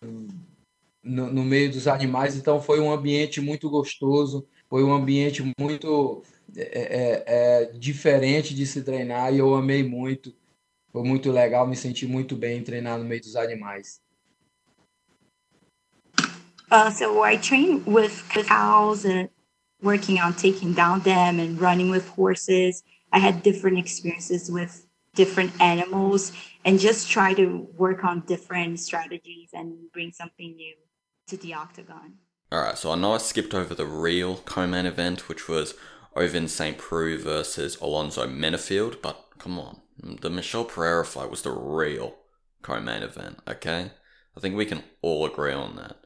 no, 1.03 1.33
no, 1.33 1.43
meio 1.43 1.71
dos 1.71 1.89
animais. 1.89 2.37
Então, 2.37 2.61
foi 2.61 2.79
um 2.81 2.93
ambiente 2.93 3.41
muito 3.41 3.71
gostoso, 3.71 4.47
foi 4.69 4.85
um 4.85 4.93
ambiente 4.93 5.43
muito 5.59 6.23
diferente 7.79 8.55
de 8.55 8.67
se 8.67 8.83
treinar 8.83 9.33
e 9.33 9.39
eu 9.39 9.55
amei 9.55 9.83
muito. 9.83 10.35
Foi 10.93 11.03
muito 11.03 11.33
legal, 11.33 11.67
me 11.67 11.77
senti 11.77 12.07
muito 12.07 12.37
bem 12.37 12.63
treinar 12.63 12.99
no 12.99 13.05
meio 13.05 13.23
dos 13.23 13.37
animais. 13.37 14.01
Uh, 16.71 16.91
so 16.91 17.25
I 17.25 17.39
train 17.39 17.83
with 17.87 18.23
cows 18.29 19.07
and 19.07 19.29
working 19.83 20.21
on 20.21 20.35
taking 20.35 20.75
down 20.75 21.01
them 21.01 21.41
and 21.41 21.59
running 21.59 21.91
with 21.91 22.07
horses. 22.09 22.83
I 23.13 23.19
had 23.19 23.43
different 23.43 23.79
experiences 23.79 24.51
with 24.51 24.86
different 25.17 25.61
animals 25.61 26.33
and 26.65 26.79
just 26.79 27.11
try 27.11 27.35
to 27.35 27.69
work 27.77 28.05
on 28.05 28.21
different 28.21 28.79
strategies 28.79 29.51
and 29.53 29.91
bring 29.93 30.13
something 30.13 30.55
new 30.55 30.75
to 31.27 31.37
the 31.37 31.55
octagon. 31.55 32.15
Alright, 32.53 32.79
so 32.79 32.93
I 32.93 32.95
know 32.95 33.15
I 33.15 33.19
skipped 33.19 33.55
over 33.55 33.75
the 33.75 33.87
real 33.87 34.37
co 34.37 34.67
main 34.67 34.87
event, 34.87 35.29
which 35.29 35.49
was 35.49 35.75
Ovince 36.15 36.51
St. 36.51 36.79
Preux 36.79 37.19
versus 37.19 37.77
Alonzo 37.81 38.27
Menifield, 38.27 39.03
but 39.03 39.25
come 39.39 39.59
on, 39.59 39.81
the 40.01 40.31
Michel 40.31 40.65
Pereira 40.65 41.05
fight 41.05 41.31
was 41.31 41.43
the 41.43 41.51
real 41.51 42.15
co 42.63 42.81
main 42.81 43.03
event, 43.03 43.41
okay? 43.49 43.91
I 44.37 44.41
think 44.41 44.55
we 44.55 44.67
can 44.67 44.85
all 45.03 45.27
agree 45.27 45.53
on 45.53 45.77
that. 45.77 45.97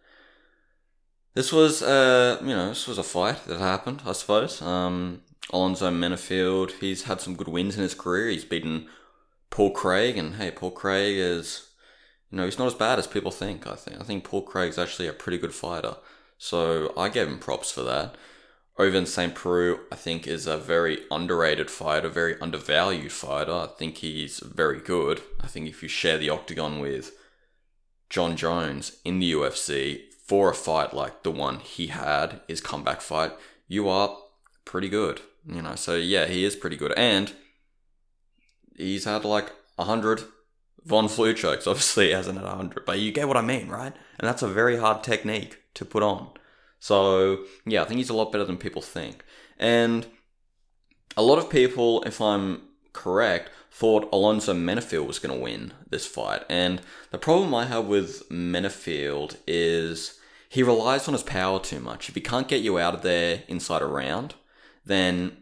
This 1.35 1.53
was, 1.53 1.83
uh, 1.83 2.39
you 2.41 2.49
know, 2.49 2.71
this 2.71 2.89
was 2.89 2.99
a 2.99 3.03
fight 3.03 3.45
that 3.47 3.59
happened, 3.59 4.03
I 4.07 4.13
suppose. 4.13 4.61
Um, 4.63 5.23
Alonzo 5.53 5.91
Menifield, 5.91 6.73
he's 6.81 7.05
had 7.05 7.21
some 7.21 7.37
good 7.37 7.49
wins 7.49 7.77
in 7.77 7.83
his 7.83 7.95
career. 7.95 8.29
He's 8.29 8.45
beaten 8.45 8.89
Paul 9.51 9.73
Craig, 9.73 10.17
and 10.17 10.37
hey, 10.37 10.51
Paul 10.51 10.71
Craig 10.71 11.17
is, 11.17 11.69
you 12.31 12.39
know, 12.39 12.45
he's 12.45 12.59
not 12.59 12.69
as 12.69 12.75
bad 12.75 12.99
as 12.99 13.07
people 13.07 13.31
think. 13.31 13.67
I 13.67 13.75
think 13.75 14.01
I 14.01 14.05
think 14.05 14.25
Paul 14.25 14.43
Craig's 14.43 14.79
actually 14.79 15.09
a 15.09 15.13
pretty 15.13 15.39
good 15.39 15.55
fighter, 15.55 15.97
so 16.39 16.93
I 16.97 17.09
gave 17.09 17.29
him 17.29 17.39
props 17.39 17.71
for 17.71 17.83
that. 17.83 18.17
Ovince 18.79 19.13
St. 19.13 19.35
Preux, 19.35 19.81
I 19.93 19.97
think, 19.97 20.27
is 20.27 20.47
a 20.47 20.57
very 20.57 21.01
underrated 21.11 21.71
fighter, 21.71 22.09
very 22.09 22.41
undervalued 22.41 23.13
fighter. 23.13 23.53
I 23.53 23.69
think 23.79 23.99
he's 23.99 24.39
very 24.39 24.81
good. 24.81 25.21
I 25.39 25.49
think 25.49 25.69
if 25.69 25.83
you 25.83 25.89
share 25.89 26.17
the 26.17 26.31
octagon 26.31 26.79
with 26.79 27.13
Jon 28.09 28.37
Jones 28.37 28.97
in 29.05 29.19
the 29.19 29.33
UFC, 29.33 30.11
for 30.31 30.49
a 30.49 30.55
fight 30.55 30.95
like 30.95 31.25
the 31.25 31.31
one 31.31 31.59
he 31.59 31.89
had, 31.89 32.41
his 32.47 32.61
comeback 32.61 33.01
fight, 33.01 33.33
you 33.67 33.89
are 33.89 34.17
pretty 34.65 34.89
good. 34.89 35.21
You 35.45 35.61
know, 35.61 35.75
so 35.75 35.97
yeah, 35.97 36.27
he 36.27 36.45
is 36.45 36.55
pretty 36.55 36.77
good. 36.77 36.93
And 36.97 37.33
he's 38.81 39.05
had 39.05 39.25
like 39.25 39.53
a 39.79 39.85
hundred 39.85 40.23
Von 40.85 41.09
Flue 41.09 41.35
chokes. 41.35 41.67
Obviously, 41.67 42.07
he 42.07 42.13
hasn't 42.13 42.39
had 42.39 42.47
a 42.47 42.57
hundred, 42.57 42.85
but 42.85 42.99
you 42.99 43.13
get 43.13 43.29
what 43.29 43.37
I 43.37 43.43
mean, 43.43 43.69
right? 43.69 43.95
And 44.19 44.29
that's 44.29 44.43
a 44.43 44.49
very 44.49 44.79
hard 44.79 45.05
technique 45.05 45.59
to 45.75 45.85
put 45.85 46.03
on. 46.03 46.31
So 46.79 47.45
yeah, 47.67 47.83
I 47.83 47.85
think 47.85 47.99
he's 47.99 48.11
a 48.11 48.15
lot 48.15 48.33
better 48.33 48.45
than 48.45 48.57
people 48.57 48.83
think. 48.83 49.25
And 49.59 50.07
a 51.17 51.23
lot 51.23 51.39
of 51.39 51.51
people, 51.51 52.03
if 52.05 52.21
I'm 52.21 52.63
correct, 52.93 53.51
thought 53.71 54.09
Alonzo 54.13 54.55
Menifield 54.55 55.07
was 55.07 55.19
going 55.19 55.37
to 55.37 55.43
win 55.43 55.73
this 55.89 56.07
fight. 56.07 56.45
And 56.49 56.81
the 57.11 57.19
problem 57.19 57.55
I 57.55 57.67
have 57.67 57.87
with 57.87 58.29
Menifield 58.29 59.37
is 59.47 60.19
he 60.49 60.63
relies 60.63 61.07
on 61.07 61.15
his 61.15 61.23
power 61.23 61.61
too 61.61 61.81
much. 61.81 62.09
If 62.09 62.15
he 62.15 62.21
can't 62.21 62.49
get 62.49 62.63
you 62.63 62.79
out 62.79 62.95
of 62.95 63.03
there 63.03 63.43
inside 63.47 63.83
a 63.83 63.87
round, 63.87 64.35
then, 64.85 65.37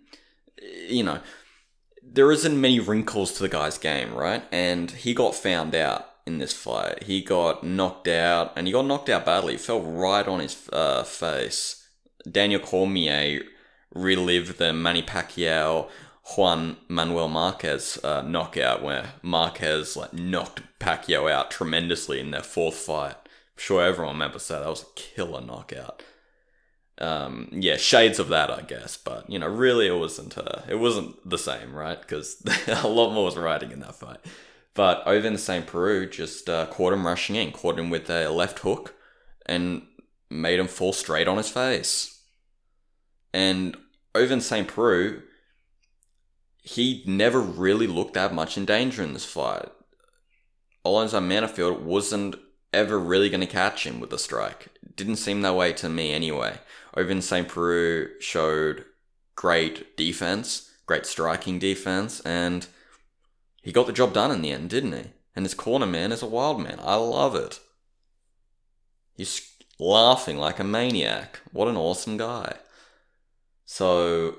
you 0.87 1.03
know, 1.03 1.21
there 2.13 2.33
isn't 2.33 2.61
many 2.61 2.81
wrinkles 2.81 3.33
to 3.33 3.43
the 3.43 3.49
guy's 3.49 3.79
game, 3.79 4.15
right? 4.15 4.43
And 4.51 4.91
he 4.91 5.15
got 5.15 5.35
found 5.35 5.75
out 5.75 6.07
in 6.27 6.39
this 6.39 6.53
fight. 6.53 7.05
He 7.05 7.23
got 7.23 7.65
knocked 7.65 8.09
out, 8.09 8.53
and 8.57 8.67
he 8.67 8.73
got 8.73 8.87
knocked 8.87 9.09
out 9.09 9.25
badly. 9.25 9.55
He 9.55 9.59
fell 9.59 9.81
right 9.81 10.27
on 10.27 10.41
his 10.41 10.69
uh, 10.73 11.05
face. 11.05 11.89
Daniel 12.31 12.61
Cormier 12.61 13.43
relived 13.95 14.59
the 14.59 14.73
Manny 14.73 15.03
Pacquiao 15.03 15.89
Juan 16.37 16.77
Manuel 16.89 17.29
Marquez 17.29 17.99
uh, 18.05 18.21
knockout, 18.21 18.83
where 18.83 19.15
Marquez 19.23 19.97
like 19.97 20.13
knocked 20.13 20.61
Pacquiao 20.79 21.31
out 21.31 21.51
tremendously 21.51 22.21
in 22.21 22.31
their 22.31 22.43
fourth 22.43 22.77
fight 22.77 23.17
sure 23.59 23.83
everyone 23.83 24.15
remembers 24.15 24.49
that. 24.49 24.61
That 24.61 24.71
was 24.71 24.83
a 24.83 24.95
killer 24.95 25.41
knockout. 25.41 26.03
Um, 27.01 27.49
yeah, 27.53 27.77
shades 27.77 28.19
of 28.19 28.29
that, 28.29 28.51
I 28.51 28.63
guess. 28.63 28.97
But 28.97 29.29
you 29.31 29.39
know, 29.39 29.49
really, 29.49 29.87
it 29.87 29.99
wasn't. 29.99 30.37
Uh, 30.37 30.63
it 30.69 30.77
wasn't 30.77 31.29
the 31.29 31.39
same, 31.39 31.75
right? 31.75 32.01
Because 32.01 32.43
a 32.67 32.89
lot 32.89 33.13
more 33.13 33.25
was 33.25 33.37
riding 33.37 33.71
in 33.71 33.81
that 33.81 33.95
fight. 33.95 34.19
But 34.75 35.05
Ovince 35.07 35.41
St. 35.41 35.67
Preux, 35.67 36.09
just 36.09 36.49
uh, 36.49 36.67
caught 36.67 36.93
him 36.93 37.07
rushing 37.07 37.35
in, 37.37 37.51
caught 37.51 37.79
him 37.79 37.91
with 37.91 38.09
a 38.11 38.29
left 38.29 38.61
hook, 38.61 38.95
and 39.47 39.83
made 40.31 40.61
him 40.61 40.69
fall 40.69 40.93
straight 40.93 41.27
on 41.27 41.37
his 41.37 41.49
face. 41.49 42.23
And 43.33 43.77
Ovince 44.15 44.43
St. 44.43 44.69
Preux, 44.69 45.23
he 46.63 47.03
never 47.07 47.41
really 47.41 47.87
looked 47.87 48.15
that 48.15 48.35
much 48.35 48.57
in 48.57 48.65
danger 48.65 49.03
in 49.03 49.15
this 49.15 49.25
fight. 49.25 49.69
Alonzo 50.85 51.21
Menifield 51.21 51.81
wasn't 51.81 52.37
ever 52.73 52.99
really 52.99 53.29
going 53.31 53.41
to 53.41 53.47
catch 53.47 53.87
him 53.87 54.01
with 54.01 54.13
a 54.13 54.19
strike. 54.19 54.69
Didn't 54.99 55.17
seem 55.17 55.43
that 55.43 55.55
way 55.55 55.73
to 55.75 55.89
me 55.89 56.13
anyway. 56.13 56.59
Ovince 56.97 57.23
St. 57.23 57.47
Preux 57.47 58.09
showed 58.19 58.85
great 59.37 59.97
defense, 59.97 60.73
great 60.87 61.07
striking 61.07 61.61
defense, 61.61 62.19
and 62.23 62.67
he 63.63 63.71
got 63.71 63.87
the 63.87 63.93
job 63.93 64.13
done 64.13 64.33
in 64.33 64.43
the 64.43 64.51
end, 64.51 64.71
didn't 64.71 64.93
he? 64.93 65.05
And 65.37 65.45
his 65.45 65.55
corner 65.55 65.87
man 65.87 66.11
is 66.11 66.21
a 66.21 66.27
wild 66.27 66.61
man. 66.61 66.81
I 66.83 66.97
love 66.97 67.37
it. 67.37 67.61
He's 69.15 69.53
laughing 69.79 70.37
like 70.37 70.59
a 70.59 70.65
maniac. 70.65 71.39
What 71.53 71.69
an 71.69 71.77
awesome 71.77 72.17
guy. 72.17 72.57
So, 73.67 74.35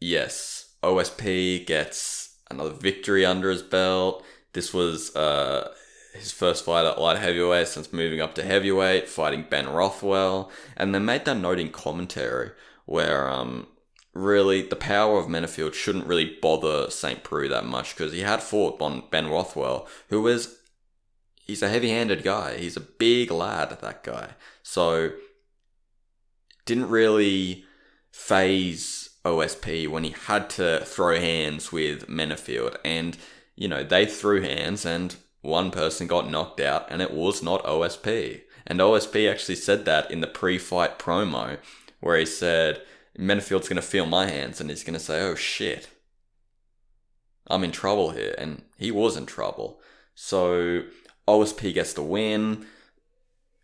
yes, 0.00 0.74
OSP 0.82 1.66
gets 1.66 2.36
another 2.50 2.74
victory 2.74 3.24
under 3.24 3.48
his 3.48 3.62
belt. 3.62 4.22
This 4.52 4.74
was 4.74 5.16
uh, 5.16 5.72
his 6.14 6.32
first 6.32 6.64
fight 6.64 6.84
at 6.84 7.00
light 7.00 7.18
heavyweight 7.18 7.68
since 7.68 7.92
moving 7.92 8.20
up 8.20 8.34
to 8.34 8.42
heavyweight, 8.42 9.08
fighting 9.08 9.46
Ben 9.48 9.68
Rothwell. 9.68 10.50
And 10.76 10.94
they 10.94 10.98
made 10.98 11.24
that 11.24 11.36
note 11.36 11.58
in 11.58 11.70
commentary 11.70 12.50
where 12.84 13.28
um, 13.28 13.68
really 14.12 14.62
the 14.62 14.76
power 14.76 15.18
of 15.18 15.26
Menifield 15.26 15.74
shouldn't 15.74 16.06
really 16.06 16.36
bother 16.40 16.90
St. 16.90 17.22
Preux 17.22 17.48
that 17.48 17.64
much 17.64 17.96
because 17.96 18.12
he 18.12 18.20
had 18.20 18.42
fought 18.42 18.78
Ben 19.10 19.28
Rothwell, 19.28 19.86
who 20.08 20.22
was 20.22 20.58
he's 21.36 21.62
a 21.62 21.68
heavy-handed 21.68 22.22
guy. 22.22 22.58
He's 22.58 22.76
a 22.76 22.80
big 22.80 23.30
lad, 23.30 23.70
that 23.80 24.02
guy. 24.02 24.30
So 24.62 25.12
didn't 26.64 26.88
really 26.88 27.64
phase 28.12 29.10
OSP 29.24 29.88
when 29.88 30.04
he 30.04 30.14
had 30.26 30.50
to 30.50 30.82
throw 30.84 31.18
hands 31.18 31.72
with 31.72 32.08
Menifield, 32.08 32.76
and 32.84 33.16
you 33.56 33.68
know 33.68 33.82
they 33.82 34.06
threw 34.06 34.40
hands, 34.40 34.84
and 34.84 35.16
one 35.42 35.70
person 35.70 36.06
got 36.06 36.30
knocked 36.30 36.60
out, 36.60 36.86
and 36.90 37.00
it 37.00 37.12
was 37.12 37.42
not 37.42 37.64
OSP. 37.64 38.42
And 38.66 38.78
OSP 38.78 39.30
actually 39.30 39.56
said 39.56 39.84
that 39.86 40.10
in 40.10 40.20
the 40.20 40.26
pre-fight 40.26 40.98
promo, 40.98 41.58
where 42.00 42.18
he 42.18 42.26
said 42.26 42.82
Menifield's 43.16 43.68
going 43.68 43.76
to 43.76 43.82
feel 43.82 44.06
my 44.06 44.26
hands, 44.26 44.60
and 44.60 44.70
he's 44.70 44.84
going 44.84 44.94
to 44.94 45.00
say, 45.00 45.20
"Oh 45.20 45.34
shit." 45.34 45.88
I'm 47.46 47.64
in 47.64 47.72
trouble 47.72 48.10
here, 48.10 48.34
and 48.38 48.62
he 48.78 48.90
was 48.90 49.16
in 49.16 49.26
trouble. 49.26 49.80
So 50.14 50.84
OSP 51.26 51.74
gets 51.74 51.92
the 51.92 52.02
win. 52.02 52.66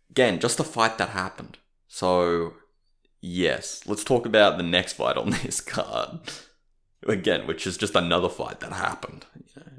Again, 0.09 0.39
just 0.39 0.59
a 0.59 0.63
fight 0.63 0.97
that 0.97 1.09
happened. 1.09 1.57
So, 1.87 2.53
yes, 3.21 3.83
let's 3.85 4.03
talk 4.03 4.25
about 4.25 4.57
the 4.57 4.63
next 4.63 4.93
fight 4.93 5.17
on 5.17 5.29
this 5.43 5.61
card. 5.61 6.19
Again, 7.05 7.45
which 7.47 7.67
is 7.67 7.77
just 7.77 7.95
another 7.95 8.29
fight 8.29 8.59
that 8.61 8.73
happened. 8.73 9.25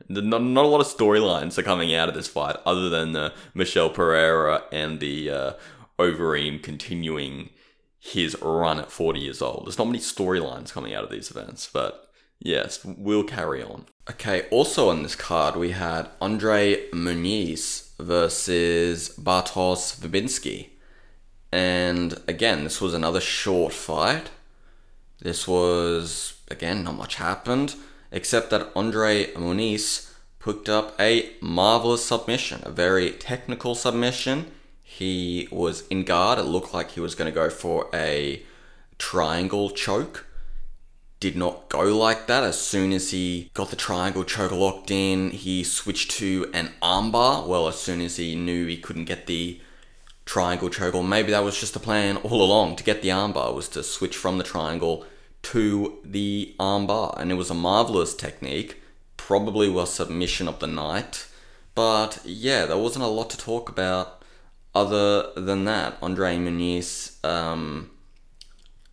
Not, 0.09 0.43
not 0.43 0.65
a 0.65 0.69
lot 0.69 0.81
of 0.81 0.87
storylines 0.87 1.59
are 1.59 1.63
coming 1.63 1.95
out 1.95 2.09
of 2.09 2.15
this 2.15 2.29
fight 2.29 2.57
other 2.65 2.89
than 2.89 3.15
uh, 3.15 3.35
Michel 3.55 3.91
Pereira 3.91 4.63
and 4.73 5.01
the 5.01 5.31
uh, 5.31 5.53
Overeem 5.99 6.63
continuing 6.63 7.51
his 7.99 8.41
run 8.41 8.79
at 8.79 8.91
40 8.91 9.21
years 9.21 9.43
old. 9.43 9.67
There's 9.67 9.79
not 9.79 9.87
many 9.87 9.99
storylines 9.99 10.73
coming 10.73 10.95
out 10.95 11.05
of 11.05 11.11
these 11.11 11.31
events, 11.31 11.69
but 11.73 12.11
yes, 12.39 12.85
we'll 12.85 13.25
carry 13.25 13.63
on. 13.63 13.87
Okay, 14.11 14.47
also 14.51 14.89
on 14.89 15.03
this 15.03 15.17
card, 15.17 15.57
we 15.57 15.73
had 15.73 16.09
Andre 16.21 16.89
Muniz 16.91 17.91
versus 17.99 19.11
Bartosz 19.19 19.99
Fabinski. 19.99 20.71
And 21.53 22.21
again, 22.29 22.65
this 22.65 22.81
was 22.81 22.95
another 22.95 23.21
short 23.21 23.73
fight. 23.73 24.31
This 25.21 25.49
was, 25.49 26.38
again, 26.51 26.85
not 26.85 26.97
much 26.97 27.17
happened, 27.17 27.75
except 28.11 28.51
that 28.51 28.71
Andre 28.75 29.27
Muniz 29.33 30.13
picked 30.39 30.69
up 30.69 30.95
a 31.01 31.31
marvelous 31.41 32.05
submission, 32.05 32.63
a 32.65 32.71
very 32.71 33.11
technical 33.13 33.75
submission. 33.75 34.51
He 34.83 35.49
was 35.51 35.87
in 35.89 36.05
guard, 36.05 36.39
it 36.39 36.45
looked 36.45 36.73
like 36.73 36.93
he 36.93 37.01
was 37.01 37.15
going 37.15 37.31
to 37.31 37.35
go 37.35 37.51
for 37.51 37.89
a 37.93 38.43
triangle 38.99 39.71
choke 39.71 40.27
did 41.21 41.37
not 41.37 41.69
go 41.69 41.83
like 41.97 42.27
that. 42.27 42.45
As 42.45 42.61
soon 42.61 42.93
as 42.93 43.11
he 43.11 43.51
got 43.55 43.71
the 43.71 43.77
triangle 43.77 44.25
choke 44.25 44.53
locked 44.53 44.91
in, 44.91 45.31
he 45.31 45.65
switched 45.65 46.13
to 46.13 46.51
an 46.55 46.71
armbar. 46.81 47.47
Well, 47.47 47.67
as 47.69 47.79
soon 47.79 48.01
as 48.01 48.17
he 48.17 48.37
knew 48.37 48.67
he 48.67 48.77
couldn't 48.77 49.07
get 49.07 49.27
the 49.27 49.61
triangle 50.25 50.69
choke, 50.69 50.95
or 50.95 51.03
maybe 51.03 51.33
that 51.33 51.45
was 51.45 51.59
just 51.59 51.75
the 51.75 51.81
plan 51.81 52.19
all 52.19 52.43
along 52.43 52.77
to 52.77 52.85
get 52.85 53.03
the 53.03 53.09
armbar, 53.09 53.55
was 53.55 53.69
to 53.71 53.83
switch 53.83 54.17
from 54.17 54.39
the 54.39 54.45
triangle 54.45 55.05
to 55.53 55.99
the 56.05 56.55
armbar. 56.61 57.19
And 57.19 57.31
it 57.31 57.37
was 57.37 57.51
a 57.51 57.55
marvelous 57.55 58.15
technique, 58.15 58.83
probably 59.17 59.69
was 59.69 59.93
submission 59.93 60.47
of 60.47 60.59
the 60.59 60.67
night. 60.67 61.27
But 61.75 62.21
yeah, 62.25 62.67
there 62.67 62.77
wasn't 62.77 63.05
a 63.05 63.09
lot 63.09 63.31
to 63.31 63.39
talk 63.39 63.69
about 63.69 64.23
other 64.75 65.33
than 65.37 65.65
that. 65.65 65.97
Andre 66.03 66.37
Muniz, 66.37 67.25
um, 67.25 67.91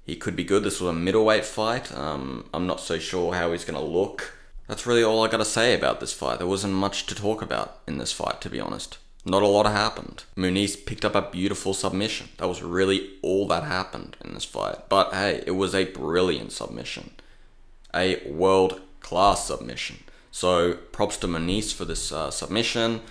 he 0.06 0.16
could 0.16 0.36
be 0.36 0.46
good. 0.46 0.64
This 0.64 0.80
was 0.80 0.92
a 0.92 0.94
middleweight 0.94 1.46
fight. 1.46 1.92
Um, 1.92 2.50
I'm 2.54 2.68
not 2.68 2.80
so 2.80 3.00
sure 3.00 3.34
how 3.34 3.52
he's 3.52 3.66
going 3.66 3.80
to 3.80 3.86
look. 3.86 4.34
That's 4.68 4.86
really 4.86 5.04
all 5.04 5.24
I 5.26 5.28
got 5.28 5.38
to 5.38 5.46
say 5.46 5.74
about 5.74 6.00
this 6.00 6.14
fight. 6.14 6.38
There 6.38 6.48
wasn't 6.48 6.74
much 6.74 7.06
to 7.08 7.16
talk 7.16 7.42
about 7.42 7.80
in 7.86 7.98
this 7.98 8.12
fight, 8.14 8.40
to 8.42 8.50
be 8.50 8.60
honest. 8.60 8.98
Not 9.26 9.42
a 9.42 9.48
lot 9.48 9.66
happened. 9.66 10.24
Muniz 10.38 10.86
picked 10.86 11.04
up 11.04 11.16
a 11.16 11.30
beautiful 11.32 11.74
submission. 11.74 12.30
That 12.38 12.48
was 12.48 12.62
really 12.62 13.10
all 13.24 13.48
that 13.48 13.64
happened 13.64 14.16
in 14.24 14.36
this 14.36 14.46
fight. 14.46 14.88
But 14.88 15.14
hey, 15.14 15.44
it 15.48 15.52
was 15.52 15.74
a 15.74 15.86
brilliant 15.86 16.52
submission. 16.52 17.10
A 17.94 18.22
world 18.30 18.82
class 19.00 19.48
submission. 19.48 20.04
So 20.32 20.74
props 20.92 21.18
to 21.18 21.28
Muniz 21.28 21.74
for 21.74 21.86
this 21.86 22.12
uh, 22.12 22.30
submission. 22.30 23.02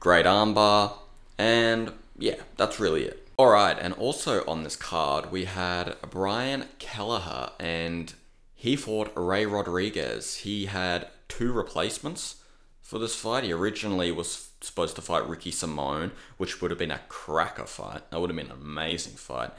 Great 0.00 0.24
armbar. 0.24 0.94
And 1.36 1.92
yeah, 2.18 2.36
that's 2.56 2.80
really 2.80 3.04
it. 3.04 3.28
Alright, 3.38 3.78
and 3.80 3.94
also 3.94 4.44
on 4.46 4.62
this 4.62 4.76
card, 4.76 5.32
we 5.32 5.46
had 5.46 5.96
Brian 6.10 6.66
Kelleher, 6.78 7.50
and 7.58 8.12
he 8.54 8.76
fought 8.76 9.10
Ray 9.16 9.46
Rodriguez. 9.46 10.36
He 10.36 10.66
had 10.66 11.08
two 11.28 11.50
replacements 11.52 12.36
for 12.80 12.98
this 12.98 13.16
fight. 13.16 13.42
He 13.44 13.52
originally 13.52 14.12
was 14.12 14.50
supposed 14.62 14.96
to 14.96 15.02
fight 15.02 15.28
Ricky 15.28 15.50
Simon, 15.50 16.12
which 16.36 16.60
would 16.60 16.70
have 16.70 16.78
been 16.78 16.90
a 16.90 17.00
cracker 17.08 17.66
fight. 17.66 18.10
That 18.10 18.20
would 18.20 18.30
have 18.30 18.36
been 18.36 18.50
an 18.50 18.60
amazing 18.60 19.14
fight. 19.14 19.50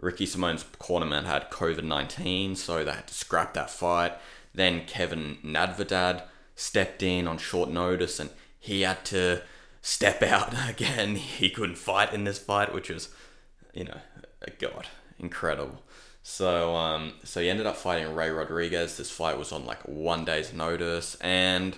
Ricky 0.00 0.26
Simon's 0.26 0.64
cornerman 0.64 1.24
had 1.24 1.50
COVID 1.50 1.84
19, 1.84 2.56
so 2.56 2.84
they 2.84 2.92
had 2.92 3.08
to 3.08 3.14
scrap 3.14 3.54
that 3.54 3.70
fight. 3.70 4.14
Then 4.54 4.84
Kevin 4.86 5.38
Natividad 5.44 6.24
stepped 6.54 7.02
in 7.02 7.26
on 7.26 7.38
short 7.38 7.70
notice 7.70 8.20
and 8.20 8.30
he 8.58 8.82
had 8.82 9.04
to 9.06 9.42
step 9.80 10.22
out 10.22 10.54
again. 10.68 11.16
He 11.16 11.50
couldn't 11.50 11.76
fight 11.76 12.12
in 12.12 12.24
this 12.24 12.38
fight, 12.38 12.74
which 12.74 12.90
was, 12.90 13.08
you 13.72 13.84
know, 13.84 13.98
God, 14.58 14.86
incredible. 15.18 15.82
So, 16.22 16.76
um, 16.76 17.14
so 17.24 17.40
he 17.40 17.50
ended 17.50 17.66
up 17.66 17.76
fighting 17.76 18.14
Ray 18.14 18.30
Rodriguez. 18.30 18.96
This 18.96 19.10
fight 19.10 19.38
was 19.38 19.50
on 19.52 19.66
like 19.66 19.82
one 19.82 20.24
day's 20.24 20.52
notice, 20.52 21.16
and 21.16 21.76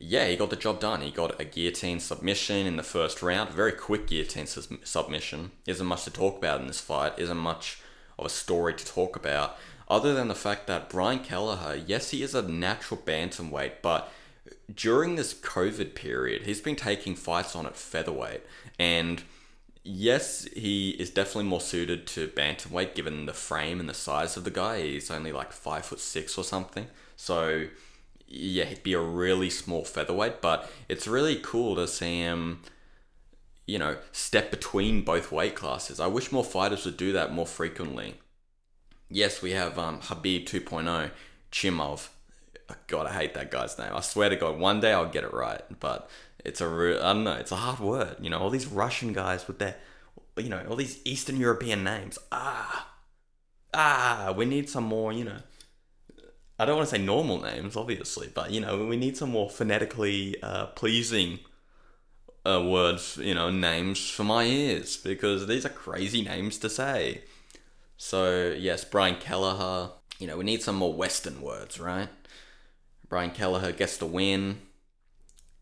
yeah, 0.00 0.26
he 0.26 0.36
got 0.36 0.50
the 0.50 0.56
job 0.56 0.80
done. 0.80 1.02
He 1.02 1.10
got 1.10 1.40
a 1.40 1.44
guillotine 1.44 2.00
submission 2.00 2.66
in 2.66 2.76
the 2.76 2.82
first 2.82 3.22
round, 3.22 3.50
very 3.50 3.72
quick 3.72 4.06
guillotine 4.06 4.46
su- 4.46 4.78
submission. 4.82 5.52
Isn't 5.66 5.86
much 5.86 6.04
to 6.04 6.10
talk 6.10 6.38
about 6.38 6.60
in 6.60 6.66
this 6.66 6.80
fight. 6.80 7.18
Isn't 7.18 7.36
much 7.36 7.78
of 8.18 8.24
a 8.24 8.30
story 8.30 8.74
to 8.74 8.84
talk 8.84 9.14
about, 9.14 9.56
other 9.88 10.14
than 10.14 10.28
the 10.28 10.34
fact 10.34 10.66
that 10.68 10.88
Brian 10.88 11.18
Kelleher, 11.18 11.82
yes, 11.86 12.10
he 12.10 12.22
is 12.22 12.34
a 12.34 12.42
natural 12.42 13.00
bantamweight, 13.00 13.82
but 13.82 14.10
during 14.72 15.16
this 15.16 15.34
COVID 15.34 15.94
period, 15.94 16.42
he's 16.42 16.60
been 16.60 16.76
taking 16.76 17.14
fights 17.14 17.56
on 17.56 17.66
at 17.66 17.76
featherweight, 17.76 18.42
and 18.78 19.22
yes, 19.82 20.44
he 20.54 20.90
is 20.90 21.10
definitely 21.10 21.44
more 21.44 21.60
suited 21.60 22.06
to 22.06 22.28
bantamweight 22.28 22.94
given 22.94 23.26
the 23.26 23.32
frame 23.32 23.80
and 23.80 23.88
the 23.88 23.94
size 23.94 24.36
of 24.36 24.44
the 24.44 24.50
guy. 24.50 24.80
He's 24.80 25.10
only 25.10 25.32
like 25.32 25.52
five 25.52 25.86
foot 25.86 26.00
six 26.00 26.38
or 26.38 26.44
something, 26.44 26.86
so 27.16 27.66
yeah, 28.30 28.64
he'd 28.64 28.82
be 28.82 28.94
a 28.94 29.00
really 29.00 29.50
small 29.50 29.84
featherweight. 29.84 30.40
But 30.40 30.70
it's 30.88 31.06
really 31.06 31.36
cool 31.36 31.76
to 31.76 31.86
see 31.86 32.20
him, 32.20 32.62
you 33.66 33.78
know, 33.78 33.98
step 34.12 34.50
between 34.50 35.02
both 35.02 35.30
weight 35.30 35.54
classes. 35.54 36.00
I 36.00 36.06
wish 36.06 36.32
more 36.32 36.44
fighters 36.44 36.86
would 36.86 36.96
do 36.96 37.12
that 37.12 37.32
more 37.32 37.46
frequently. 37.46 38.14
Yes, 39.10 39.42
we 39.42 39.50
have 39.52 39.78
um, 39.78 40.00
Khabib 40.00 40.46
2.0, 40.46 41.10
Chimov, 41.50 42.08
God, 42.86 43.06
I 43.06 43.12
hate 43.12 43.34
that 43.34 43.50
guy's 43.50 43.78
name. 43.78 43.90
I 43.92 44.00
swear 44.00 44.28
to 44.28 44.36
God, 44.36 44.58
one 44.58 44.80
day 44.80 44.92
I'll 44.92 45.08
get 45.08 45.24
it 45.24 45.32
right. 45.32 45.62
But 45.80 46.08
it's 46.44 46.60
a 46.60 46.68
real, 46.68 46.98
I 47.02 47.12
don't 47.12 47.24
know, 47.24 47.32
it's 47.32 47.52
a 47.52 47.56
hard 47.56 47.80
word. 47.80 48.16
You 48.20 48.30
know, 48.30 48.38
all 48.38 48.50
these 48.50 48.66
Russian 48.66 49.12
guys 49.12 49.46
with 49.46 49.58
their 49.58 49.76
you 50.36 50.48
know, 50.48 50.64
all 50.68 50.76
these 50.76 51.00
Eastern 51.04 51.36
European 51.36 51.84
names. 51.84 52.18
Ah, 52.32 52.88
ah, 53.74 54.32
we 54.36 54.44
need 54.44 54.68
some 54.68 54.84
more, 54.84 55.12
you 55.12 55.24
know. 55.24 55.40
I 56.60 56.66
don't 56.66 56.76
want 56.76 56.90
to 56.90 56.96
say 56.96 57.02
normal 57.02 57.40
names, 57.40 57.74
obviously, 57.74 58.28
but 58.34 58.50
you 58.50 58.60
know, 58.60 58.84
we 58.84 58.98
need 58.98 59.16
some 59.16 59.30
more 59.30 59.48
phonetically 59.48 60.36
uh, 60.42 60.66
pleasing 60.66 61.38
uh, 62.44 62.62
words, 62.62 63.16
you 63.16 63.34
know, 63.34 63.48
names 63.48 64.10
for 64.10 64.24
my 64.24 64.44
ears 64.44 64.98
because 64.98 65.46
these 65.46 65.64
are 65.64 65.70
crazy 65.70 66.20
names 66.20 66.58
to 66.58 66.68
say. 66.68 67.22
So 67.96 68.54
yes, 68.58 68.84
Brian 68.84 69.16
Kelleher. 69.16 69.92
You 70.18 70.26
know, 70.26 70.36
we 70.36 70.44
need 70.44 70.60
some 70.62 70.76
more 70.76 70.92
Western 70.92 71.40
words, 71.40 71.80
right? 71.80 72.10
Brian 73.08 73.30
Kelleher 73.30 73.72
gets 73.72 73.96
the 73.96 74.04
win. 74.04 74.60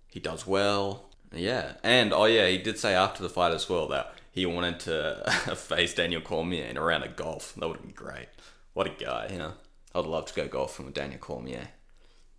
He 0.08 0.18
does 0.18 0.48
well. 0.48 1.10
Yeah, 1.32 1.74
and 1.84 2.12
oh 2.12 2.24
yeah, 2.24 2.48
he 2.48 2.58
did 2.58 2.76
say 2.76 2.94
after 2.94 3.22
the 3.22 3.28
fight 3.28 3.52
as 3.52 3.68
well 3.68 3.86
that 3.88 4.14
he 4.32 4.46
wanted 4.46 4.80
to 4.80 5.22
face 5.54 5.94
Daniel 5.94 6.22
Cormier 6.22 6.64
in 6.64 6.76
a 6.76 6.82
round 6.82 7.04
of 7.04 7.14
golf. 7.14 7.54
That 7.54 7.68
would 7.68 7.76
have 7.76 7.86
been 7.86 7.94
great. 7.94 8.26
What 8.72 8.88
a 8.88 9.04
guy, 9.04 9.28
you 9.30 9.38
know. 9.38 9.52
I'd 9.94 10.04
love 10.04 10.26
to 10.26 10.34
go 10.34 10.48
golfing 10.48 10.86
with 10.86 10.94
Daniel 10.94 11.18
Cormier. 11.18 11.68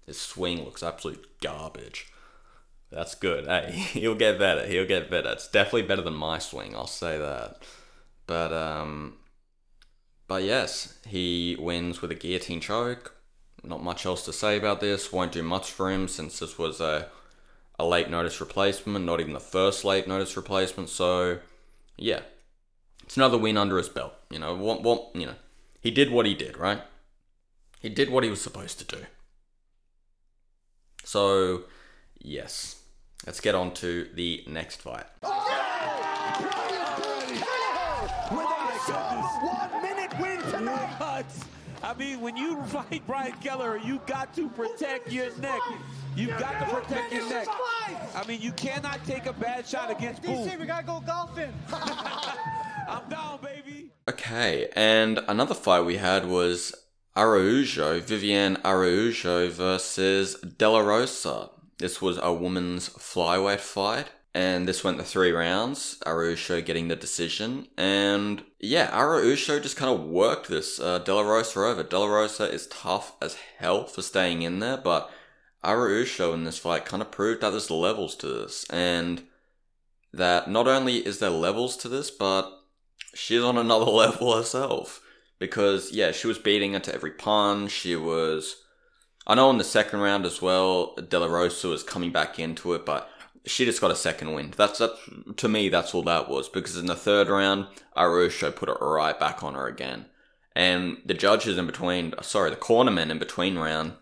His 0.06 0.20
swing 0.20 0.64
looks 0.64 0.84
absolute 0.84 1.40
garbage. 1.42 2.08
That's 2.92 3.16
good. 3.16 3.46
Hey, 3.46 3.72
he'll 3.94 4.16
get 4.16 4.40
better. 4.40 4.66
He'll 4.66 4.88
get 4.88 5.10
better. 5.10 5.30
It's 5.32 5.48
definitely 5.48 5.84
better 5.84 6.02
than 6.02 6.16
my 6.16 6.40
swing. 6.40 6.76
I'll 6.76 6.88
say 6.88 7.18
that. 7.18 7.58
But 8.26 8.54
um, 8.54 9.18
but 10.28 10.44
yes, 10.44 10.98
he 11.08 11.58
wins 11.60 12.02
with 12.02 12.12
a 12.12 12.16
guillotine 12.16 12.62
choke. 12.62 13.16
Not 13.64 13.84
much 13.84 14.06
else 14.06 14.24
to 14.26 14.34
say 14.34 14.58
about 14.58 14.80
this. 14.80 15.12
Won't 15.12 15.32
do 15.32 15.44
much 15.44 15.72
for 15.72 15.92
him 15.92 16.08
since 16.08 16.40
this 16.40 16.58
was 16.58 16.80
a 16.80 17.08
a 17.78 17.86
late 17.86 18.10
notice 18.10 18.40
replacement. 18.40 19.06
Not 19.06 19.20
even 19.20 19.34
the 19.34 19.40
first 19.40 19.84
late 19.84 20.08
notice 20.08 20.36
replacement. 20.38 20.90
So 20.90 21.40
yeah, 21.98 22.22
it's 23.04 23.18
another 23.18 23.38
win 23.38 23.58
under 23.58 23.78
his 23.78 23.90
belt. 23.90 24.14
You 24.30 24.40
know 24.40 24.56
what? 24.56 24.84
What 24.84 25.16
you 25.16 25.26
know, 25.26 25.36
he 25.82 25.92
did 25.92 26.12
what 26.12 26.26
he 26.26 26.36
did. 26.36 26.58
Right. 26.58 26.82
He 27.80 27.90
did 27.90 28.10
what 28.10 28.24
he 28.24 28.30
was 28.30 28.42
supposed 28.42 28.80
to 28.80 28.86
do. 28.98 29.06
So, 31.04 31.64
yes. 32.20 32.76
Let's 33.26 33.40
get 33.42 33.56
on 33.56 33.74
to 33.76 34.10
the 34.14 34.44
next 34.48 34.82
fight. 34.82 35.06
One 39.42 39.82
minute 39.82 40.20
win 40.20 40.40
tonight. 40.52 41.26
I 41.82 41.94
mean, 41.98 42.22
when 42.22 42.36
you 42.38 42.62
fight 42.64 43.02
Brian 43.08 43.34
Kelleher, 43.42 43.78
you 43.78 44.02
got 44.06 44.34
to 44.36 44.50
protect 44.50 45.12
your 45.12 45.36
neck. 45.38 45.62
You've 46.16 46.38
got 46.38 46.60
to 46.60 46.66
protect 46.76 47.14
your 47.14 47.30
neck. 47.30 47.48
I 48.16 48.24
mean, 48.28 48.42
you 48.42 48.52
cannot 48.52 49.04
take 49.06 49.26
a 49.26 49.34
bad 49.34 49.66
shot 49.66 49.90
against 49.90 50.22
Boom. 50.22 50.48
DC, 50.48 50.60
we 50.60 50.66
gotta 50.66 50.86
go 50.86 51.02
golfing. 51.06 51.54
I'm 51.72 53.08
down, 53.10 53.40
baby. 53.42 53.92
Okay, 54.10 54.70
and 54.76 55.20
another 55.28 55.56
fight 55.56 55.82
we 55.82 55.98
had 55.98 56.28
was 56.28 56.74
Araujo, 57.20 58.00
Viviane 58.00 58.58
Araujo 58.64 59.50
versus 59.50 60.36
De 60.36 60.70
La 60.70 60.80
Rosa. 60.80 61.50
This 61.78 62.02
was 62.02 62.18
a 62.18 62.32
women's 62.32 62.88
flyweight 62.88 63.60
fight, 63.60 64.08
and 64.34 64.66
this 64.66 64.86
went 64.86 64.98
the 64.98 65.04
three 65.04 65.34
rounds. 65.34 66.02
Araujo 66.08 66.62
getting 66.62 66.88
the 66.88 66.96
decision, 66.96 67.68
and 67.78 68.46
yeah, 68.58 68.90
Araujo 68.98 69.60
just 69.60 69.76
kind 69.76 69.94
of 69.94 70.08
worked 70.08 70.48
this 70.48 70.80
uh, 70.80 71.00
De 71.00 71.14
La 71.14 71.24
Rosa 71.24 71.60
over. 71.60 71.84
De 71.84 72.00
La 72.00 72.06
Rosa 72.06 72.50
is 72.50 72.68
tough 72.68 73.12
as 73.22 73.36
hell 73.58 73.86
for 73.86 74.02
staying 74.02 74.42
in 74.42 74.60
there, 74.60 74.78
but 74.78 75.12
Araujo 75.62 76.32
in 76.34 76.46
this 76.46 76.58
fight 76.58 76.86
kind 76.86 77.02
of 77.02 77.12
proved 77.12 77.42
that 77.42 77.50
there's 77.50 77.70
levels 77.70 78.16
to 78.16 78.28
this, 78.28 78.66
and 78.70 79.24
that 80.14 80.50
not 80.50 80.70
only 80.70 81.06
is 81.06 81.20
there 81.20 81.30
levels 81.30 81.76
to 81.76 81.90
this, 81.90 82.12
but 82.12 82.50
she's 83.14 83.44
on 83.44 83.58
another 83.58 83.92
level 83.92 84.38
herself 84.38 85.02
because 85.40 85.92
yeah, 85.92 86.12
she 86.12 86.28
was 86.28 86.38
beating 86.38 86.74
her 86.74 86.80
to 86.80 86.94
every 86.94 87.12
punch. 87.12 87.72
She 87.72 87.96
was, 87.96 88.58
I 89.26 89.36
know 89.36 89.50
in 89.50 89.58
the 89.58 89.64
second 89.64 90.02
round 90.02 90.26
as 90.26 90.42
well, 90.42 90.96
De 90.96 91.18
La 91.18 91.28
Rosa 91.28 91.70
was 91.70 91.84
coming 91.84 92.12
back 92.12 92.38
into 92.38 92.74
it, 92.74 92.86
but 92.86 93.10
she 93.46 93.66
just 93.66 93.82
got 93.82 93.92
a 93.92 93.96
second 93.96 94.34
win. 94.34 94.54
That's 94.56 94.80
that 94.80 94.92
to 95.38 95.48
me. 95.48 95.70
That's 95.70 95.96
all 95.96 96.04
that 96.04 96.30
was 96.30 96.50
because 96.50 96.78
in 96.78 96.86
the 96.86 96.96
third 96.96 97.30
round, 97.30 97.68
Araujo 97.98 98.52
put 98.52 98.70
it 98.70 98.78
right 98.82 99.18
back 99.18 99.42
on 99.42 99.56
her 99.56 99.68
again, 99.68 100.06
and 100.56 100.98
the 101.06 101.14
judges 101.14 101.58
in 101.58 101.66
between, 101.66 102.14
sorry, 102.22 102.50
the 102.50 102.58
cornermen 102.58 103.10
in 103.10 103.18
between 103.18 103.58
round, 103.58 103.94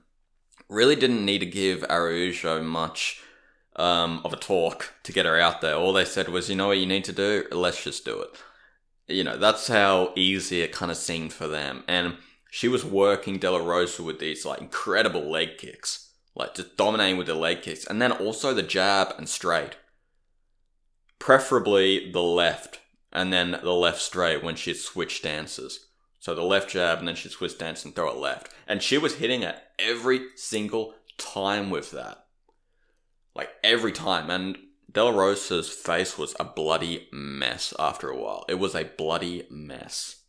really 0.67 0.95
didn't 0.95 1.23
need 1.23 1.39
to 1.39 1.45
give 1.45 1.85
Araujo 1.89 2.61
much. 2.63 3.21
Um, 3.75 4.21
of 4.25 4.33
a 4.33 4.37
talk 4.37 4.95
to 5.03 5.11
get 5.11 5.27
her 5.27 5.39
out 5.39 5.61
there. 5.61 5.75
All 5.75 5.93
they 5.93 6.03
said 6.03 6.29
was, 6.29 6.49
you 6.49 6.55
know 6.55 6.69
what 6.69 6.79
you 6.79 6.87
need 6.87 7.03
to 7.03 7.13
do? 7.13 7.45
Let's 7.51 7.83
just 7.83 8.03
do 8.05 8.19
it 8.21 8.29
you 9.07 9.23
know, 9.23 9.37
that's 9.37 9.67
how 9.67 10.11
easy 10.15 10.61
it 10.61 10.71
kind 10.71 10.91
of 10.91 10.97
seemed 10.97 11.33
for 11.33 11.47
them. 11.47 11.83
And 11.87 12.17
she 12.51 12.67
was 12.67 12.83
working 12.83 13.37
De 13.37 13.49
La 13.49 13.59
Rosa 13.59 14.03
with 14.03 14.19
these 14.19 14.45
like 14.45 14.61
incredible 14.61 15.29
leg 15.29 15.57
kicks, 15.57 16.11
like 16.35 16.55
just 16.55 16.77
dominating 16.77 17.17
with 17.17 17.27
the 17.27 17.35
leg 17.35 17.61
kicks, 17.61 17.85
and 17.85 18.01
then 18.01 18.11
also 18.11 18.53
the 18.53 18.63
jab 18.63 19.13
and 19.17 19.29
straight. 19.29 19.77
Preferably 21.19 22.11
the 22.11 22.21
left, 22.21 22.79
and 23.11 23.33
then 23.33 23.59
the 23.63 23.73
left 23.73 24.01
straight 24.01 24.43
when 24.43 24.55
she'd 24.55 24.77
switch 24.77 25.17
stances. 25.17 25.87
So 26.19 26.35
the 26.35 26.43
left 26.43 26.69
jab, 26.69 26.99
and 26.99 27.07
then 27.07 27.15
she'd 27.15 27.31
switch 27.31 27.53
stance 27.53 27.85
and 27.85 27.95
throw 27.95 28.09
it 28.09 28.17
left. 28.17 28.53
And 28.67 28.81
she 28.81 28.97
was 28.97 29.15
hitting 29.15 29.43
it 29.43 29.55
every 29.79 30.27
single 30.35 30.93
time 31.17 31.69
with 31.69 31.91
that. 31.91 32.25
Like 33.33 33.51
every 33.63 33.91
time. 33.91 34.29
And 34.29 34.57
De 34.91 35.03
La 35.03 35.11
Rosa's 35.11 35.69
face 35.69 36.17
was 36.17 36.35
a 36.39 36.45
bloody 36.45 37.07
mess 37.11 37.73
after 37.77 38.09
a 38.09 38.17
while. 38.17 38.45
It 38.47 38.55
was 38.55 38.73
a 38.73 38.85
bloody 38.85 39.45
mess. 39.49 40.23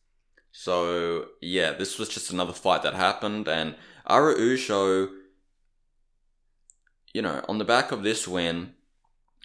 So, 0.51 1.27
yeah, 1.41 1.73
this 1.73 1.99
was 1.99 2.09
just 2.09 2.33
another 2.33 2.53
fight 2.53 2.83
that 2.83 2.95
happened, 2.95 3.47
and 3.47 3.77
Araujo, 4.11 5.09
you 7.15 7.23
know, 7.23 7.45
on 7.49 7.59
the 7.59 7.65
back 7.65 7.93
of 7.93 8.03
this 8.03 8.27
win, 8.27 8.73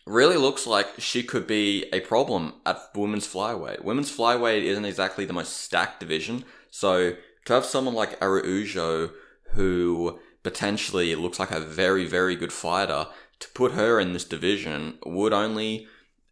really 0.06 0.38
looks 0.38 0.66
like 0.66 0.88
she 0.98 1.22
could 1.24 1.46
be 1.46 1.86
a 1.94 2.00
problem 2.00 2.54
at 2.66 2.80
women's 2.96 3.28
flyweight. 3.28 3.84
Women's 3.84 4.16
flyweight 4.16 4.64
isn't 4.64 4.86
exactly 4.86 5.26
the 5.26 5.34
most 5.34 5.56
stacked 5.58 6.00
division, 6.00 6.46
so 6.72 7.16
to 7.46 7.54
have 7.54 7.66
someone 7.66 7.94
like 7.94 8.22
Araujo 8.22 9.12
who 9.52 10.20
potentially 10.42 11.16
looks 11.16 11.40
like 11.40 11.52
a 11.52 11.60
very, 11.60 12.06
very 12.06 12.36
good 12.36 12.52
fighter 12.52 13.08
to 13.44 13.50
put 13.50 13.74
her 13.74 14.00
in 14.00 14.14
this 14.14 14.24
division 14.24 14.98
would 15.06 15.34
only 15.34 15.88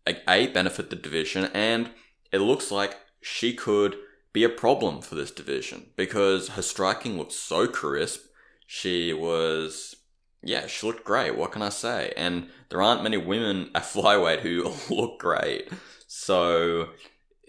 a 0.07 0.47
benefit 0.47 0.89
the 0.89 0.95
division 0.95 1.49
and 1.53 1.91
it 2.31 2.39
looks 2.39 2.71
like 2.71 2.97
she 3.21 3.53
could 3.53 3.95
be 4.33 4.43
a 4.43 4.49
problem 4.49 5.01
for 5.01 5.15
this 5.15 5.29
division 5.29 5.87
because 5.95 6.49
her 6.49 6.61
striking 6.61 7.17
looked 7.17 7.33
so 7.33 7.67
crisp 7.67 8.21
she 8.65 9.13
was 9.13 9.95
yeah 10.41 10.65
she 10.67 10.87
looked 10.87 11.03
great 11.03 11.37
what 11.37 11.51
can 11.51 11.61
i 11.61 11.69
say 11.69 12.13
and 12.17 12.49
there 12.69 12.81
aren't 12.81 13.03
many 13.03 13.17
women 13.17 13.69
at 13.75 13.83
flyweight 13.93 14.39
who 14.39 14.73
look 14.93 15.19
great 15.19 15.69
so 16.07 16.89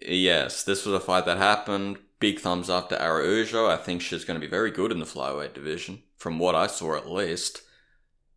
yes 0.00 0.64
this 0.64 0.84
was 0.84 0.94
a 0.94 1.00
fight 1.00 1.24
that 1.24 1.38
happened 1.38 1.96
big 2.22 2.38
thumbs 2.38 2.70
up 2.70 2.88
to 2.88 3.04
Araujo. 3.04 3.68
I 3.68 3.76
think 3.76 4.00
she's 4.00 4.24
going 4.24 4.40
to 4.40 4.46
be 4.46 4.48
very 4.48 4.70
good 4.70 4.92
in 4.92 5.00
the 5.00 5.04
flyweight 5.04 5.54
division, 5.54 6.04
from 6.16 6.38
what 6.38 6.54
I 6.54 6.68
saw 6.68 6.94
at 6.96 7.10
least. 7.10 7.62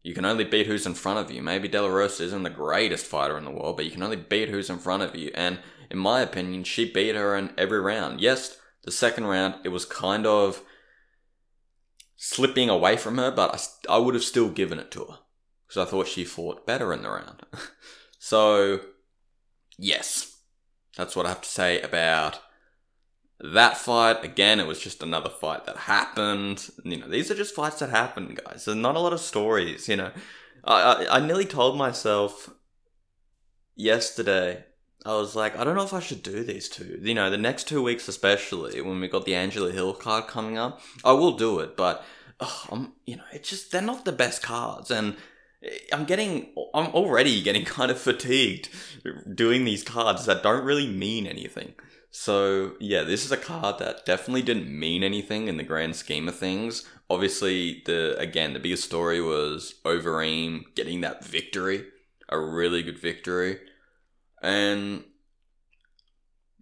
You 0.06 0.14
can 0.14 0.24
only 0.24 0.44
beat 0.44 0.68
who's 0.68 0.86
in 0.86 0.94
front 0.94 1.18
of 1.18 1.32
you. 1.32 1.42
Maybe 1.42 1.68
De 1.68 1.82
La 1.82 1.88
Rosa 1.88 2.26
isn't 2.26 2.44
the 2.44 2.52
greatest 2.52 3.08
fighter 3.08 3.40
in 3.40 3.44
the 3.44 3.50
world, 3.50 3.76
but 3.76 3.86
you 3.86 3.92
can 3.92 4.04
only 4.04 4.16
beat 4.16 4.50
who's 4.50 4.70
in 4.70 4.78
front 4.78 5.02
of 5.02 5.16
you. 5.16 5.32
And 5.34 5.58
in 5.90 5.98
my 5.98 6.22
opinion, 6.22 6.64
she 6.64 6.92
beat 6.92 7.16
her 7.16 7.36
in 7.36 7.52
every 7.58 7.82
round. 7.82 8.22
Yes, 8.22 8.56
the 8.84 8.92
second 8.92 9.26
round, 9.26 9.56
it 9.64 9.70
was 9.70 9.84
kind 9.84 10.28
of 10.28 10.62
slipping 12.18 12.70
away 12.70 12.98
from 12.98 13.18
her, 13.18 13.32
but 13.32 13.56
I, 13.90 13.96
I 13.96 13.98
would 13.98 14.14
have 14.14 14.24
still 14.24 14.50
given 14.50 14.78
it 14.78 14.92
to 14.92 15.06
her. 15.06 15.18
Because 15.68 15.88
I 15.88 15.90
thought 15.90 16.08
she 16.08 16.24
fought 16.24 16.68
better 16.68 16.94
in 16.94 17.02
the 17.02 17.10
round. 17.10 17.42
so, 18.20 18.82
yes, 19.76 20.38
that's 20.96 21.16
what 21.16 21.26
I 21.26 21.30
have 21.30 21.42
to 21.42 21.50
say 21.50 21.82
about 21.82 22.40
that 23.40 23.78
fight, 23.78 24.24
again, 24.24 24.60
it 24.60 24.68
was 24.68 24.80
just 24.80 25.04
another 25.04 25.30
fight 25.30 25.66
that 25.66 25.78
happened. 25.78 26.70
You 26.84 26.98
know, 26.98 27.08
these 27.08 27.30
are 27.30 27.36
just 27.36 27.56
fights 27.56 27.80
that 27.80 27.90
happen, 27.90 28.38
guys. 28.46 28.66
There's 28.66 28.78
not 28.78 28.96
a 28.96 29.00
lot 29.00 29.14
of 29.14 29.20
stories, 29.20 29.90
you 29.90 29.98
know. 29.98 30.12
I, 30.64 30.82
I, 30.82 31.18
I 31.18 31.26
nearly 31.26 31.46
told 31.46 31.78
myself 31.78 32.50
yesterday, 33.76 34.64
I 35.06 35.16
was 35.16 35.36
like, 35.36 35.58
I 35.58 35.64
don't 35.64 35.76
know 35.76 35.84
if 35.84 35.94
I 35.94 36.00
should 36.00 36.24
do 36.24 36.44
these 36.44 36.70
two. 36.70 37.00
You 37.02 37.14
know, 37.14 37.30
the 37.30 37.38
next 37.38 37.68
two 37.68 37.84
weeks, 37.84 38.08
especially 38.08 38.82
when 38.82 39.00
we 39.00 39.08
got 39.08 39.26
the 39.26 39.36
Angela 39.36 39.72
Hill 39.72 39.94
card 39.94 40.28
coming 40.28 40.58
up, 40.58 40.82
I 41.04 41.12
will 41.12 41.34
do 41.38 41.60
it, 41.60 41.78
but 41.78 42.04
oh, 42.40 42.66
I'm, 42.72 42.94
you 43.06 43.18
know, 43.18 43.24
it's 43.32 43.50
just, 43.50 43.72
they're 43.72 43.82
not 43.82 44.06
the 44.06 44.12
best 44.12 44.42
cards. 44.42 44.90
And 44.90 45.16
eh, 45.62 45.78
I'm 45.94 46.06
getting, 46.06 46.54
I'm 46.74 46.88
already 46.88 47.44
getting 47.44 47.66
kind 47.66 47.92
of 47.92 48.00
fatigued 48.00 48.70
doing 49.34 49.66
these 49.66 49.84
cards 49.84 50.26
that 50.26 50.42
don't 50.42 50.66
really 50.66 50.88
mean 50.88 51.28
anything. 51.28 51.76
So, 52.18 52.76
yeah, 52.80 53.04
this 53.04 53.26
is 53.26 53.32
a 53.34 53.38
card 53.38 53.78
that 53.80 54.06
definitely 54.06 54.42
didn't 54.42 54.70
mean 54.72 55.04
anything 55.04 55.50
in 55.50 55.58
the 55.58 55.64
grand 55.64 55.98
scheme 55.98 56.30
of 56.30 56.38
things. 56.38 56.86
Obviously, 57.10 57.84
the 57.86 58.16
again, 58.18 58.54
the 58.54 58.60
biggest 58.60 58.86
story 58.86 59.22
was 59.22 59.76
Overeem 59.84 60.64
getting 60.76 61.02
that 61.02 61.26
victory, 61.26 61.84
a 62.30 62.40
really 62.40 62.84
good 62.84 62.98
victory. 63.00 63.60
And 64.42 65.04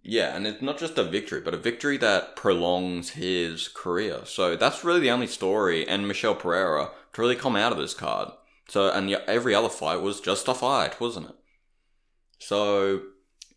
Yeah, 0.02 0.36
and 0.36 0.46
it's 0.46 0.60
not 0.62 0.78
just 0.78 0.98
a 0.98 1.04
victory, 1.04 1.40
but 1.40 1.54
a 1.54 1.56
victory 1.56 1.96
that 1.98 2.36
prolongs 2.36 3.10
his 3.10 3.68
career. 3.68 4.20
So 4.26 4.54
that's 4.56 4.84
really 4.84 5.00
the 5.00 5.10
only 5.10 5.26
story, 5.26 5.88
and 5.88 6.06
Michel 6.06 6.34
Pereira 6.34 6.90
to 7.14 7.20
really 7.20 7.36
come 7.36 7.56
out 7.56 7.72
of 7.72 7.78
this 7.78 7.94
card. 7.94 8.30
So, 8.68 8.90
and 8.90 9.10
every 9.26 9.54
other 9.54 9.68
fight 9.68 10.02
was 10.02 10.20
just 10.20 10.48
a 10.48 10.54
fight, 10.54 11.00
wasn't 11.00 11.30
it? 11.30 11.36
So, 12.38 13.02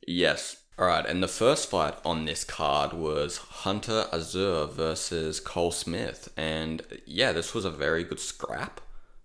yes. 0.07 0.63
Alright, 0.79 1.07
and 1.07 1.23
the 1.23 1.27
first 1.27 1.71
fight 1.71 1.95
on 2.05 2.25
this 2.25 2.43
card 2.43 2.93
was 2.93 3.37
Hunter 3.37 4.05
Azure 4.13 4.67
versus 4.67 5.39
Cole 5.39 5.71
Smith. 5.71 6.29
And 6.37 6.83
yeah, 7.05 7.31
this 7.31 7.55
was 7.55 7.65
a 7.65 7.71
very 7.71 8.03
good 8.03 8.19
scrap. 8.19 8.79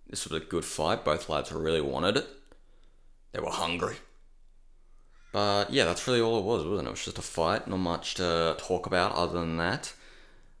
This 0.09 0.27
was 0.27 0.41
a 0.41 0.43
good 0.43 0.65
fight. 0.65 1.05
Both 1.05 1.29
lads 1.29 1.51
really 1.51 1.81
wanted 1.81 2.17
it. 2.17 2.27
They 3.33 3.39
were 3.39 3.51
hungry. 3.51 3.97
But 5.31 5.71
yeah, 5.71 5.85
that's 5.85 6.07
really 6.07 6.21
all 6.21 6.39
it 6.39 6.43
was, 6.43 6.65
wasn't 6.65 6.87
it? 6.87 6.89
It 6.89 6.91
was 6.91 7.05
just 7.05 7.19
a 7.19 7.23
fight, 7.23 7.67
not 7.67 7.77
much 7.77 8.15
to 8.15 8.55
talk 8.57 8.87
about 8.87 9.13
other 9.13 9.39
than 9.39 9.57
that. 9.57 9.93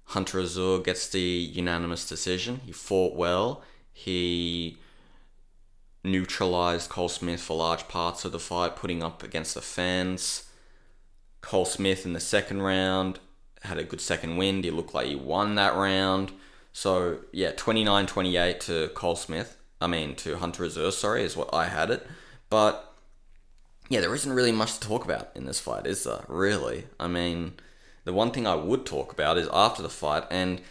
Hunter 0.05 0.41
Azure 0.41 0.79
gets 0.79 1.07
the 1.09 1.19
unanimous 1.19 2.07
decision. 2.07 2.61
He 2.65 2.71
fought 2.71 3.15
well. 3.15 3.63
He 3.91 4.77
neutralized 6.03 6.89
Cole 6.89 7.09
Smith 7.09 7.41
for 7.41 7.57
large 7.57 7.87
parts 7.87 8.25
of 8.25 8.31
the 8.31 8.39
fight, 8.39 8.75
putting 8.75 9.01
up 9.01 9.23
against 9.23 9.55
the 9.55 9.61
fence. 9.61 10.49
Cole 11.43 11.65
Smith 11.65 12.05
in 12.05 12.13
the 12.13 12.19
second 12.21 12.61
round 12.61 13.19
had 13.61 13.77
a 13.77 13.83
good 13.83 14.01
second 14.01 14.37
wind. 14.37 14.63
He 14.63 14.71
looked 14.71 14.93
like 14.93 15.07
he 15.07 15.15
won 15.15 15.55
that 15.55 15.75
round. 15.75 16.31
So, 16.71 17.19
yeah, 17.31 17.51
29 17.51 18.07
28 18.07 18.59
to 18.61 18.87
Cole 18.95 19.17
Smith. 19.17 19.57
I 19.79 19.87
mean, 19.87 20.15
to 20.15 20.37
Hunter 20.37 20.65
Azure, 20.65 20.91
sorry, 20.91 21.23
is 21.23 21.37
what 21.37 21.53
I 21.53 21.65
had 21.65 21.91
it. 21.91 22.07
But, 22.49 22.93
yeah, 23.89 23.99
there 23.99 24.15
isn't 24.15 24.31
really 24.31 24.53
much 24.53 24.79
to 24.79 24.87
talk 24.87 25.03
about 25.03 25.29
in 25.35 25.45
this 25.45 25.59
fight, 25.59 25.85
is 25.85 26.05
there? 26.05 26.23
Really? 26.29 26.85
I 26.97 27.07
mean, 27.07 27.55
the 28.05 28.13
one 28.13 28.31
thing 28.31 28.47
I 28.47 28.55
would 28.55 28.85
talk 28.85 29.11
about 29.11 29.37
is 29.37 29.49
after 29.51 29.81
the 29.81 29.89
fight, 29.89 30.23
and 30.31 30.61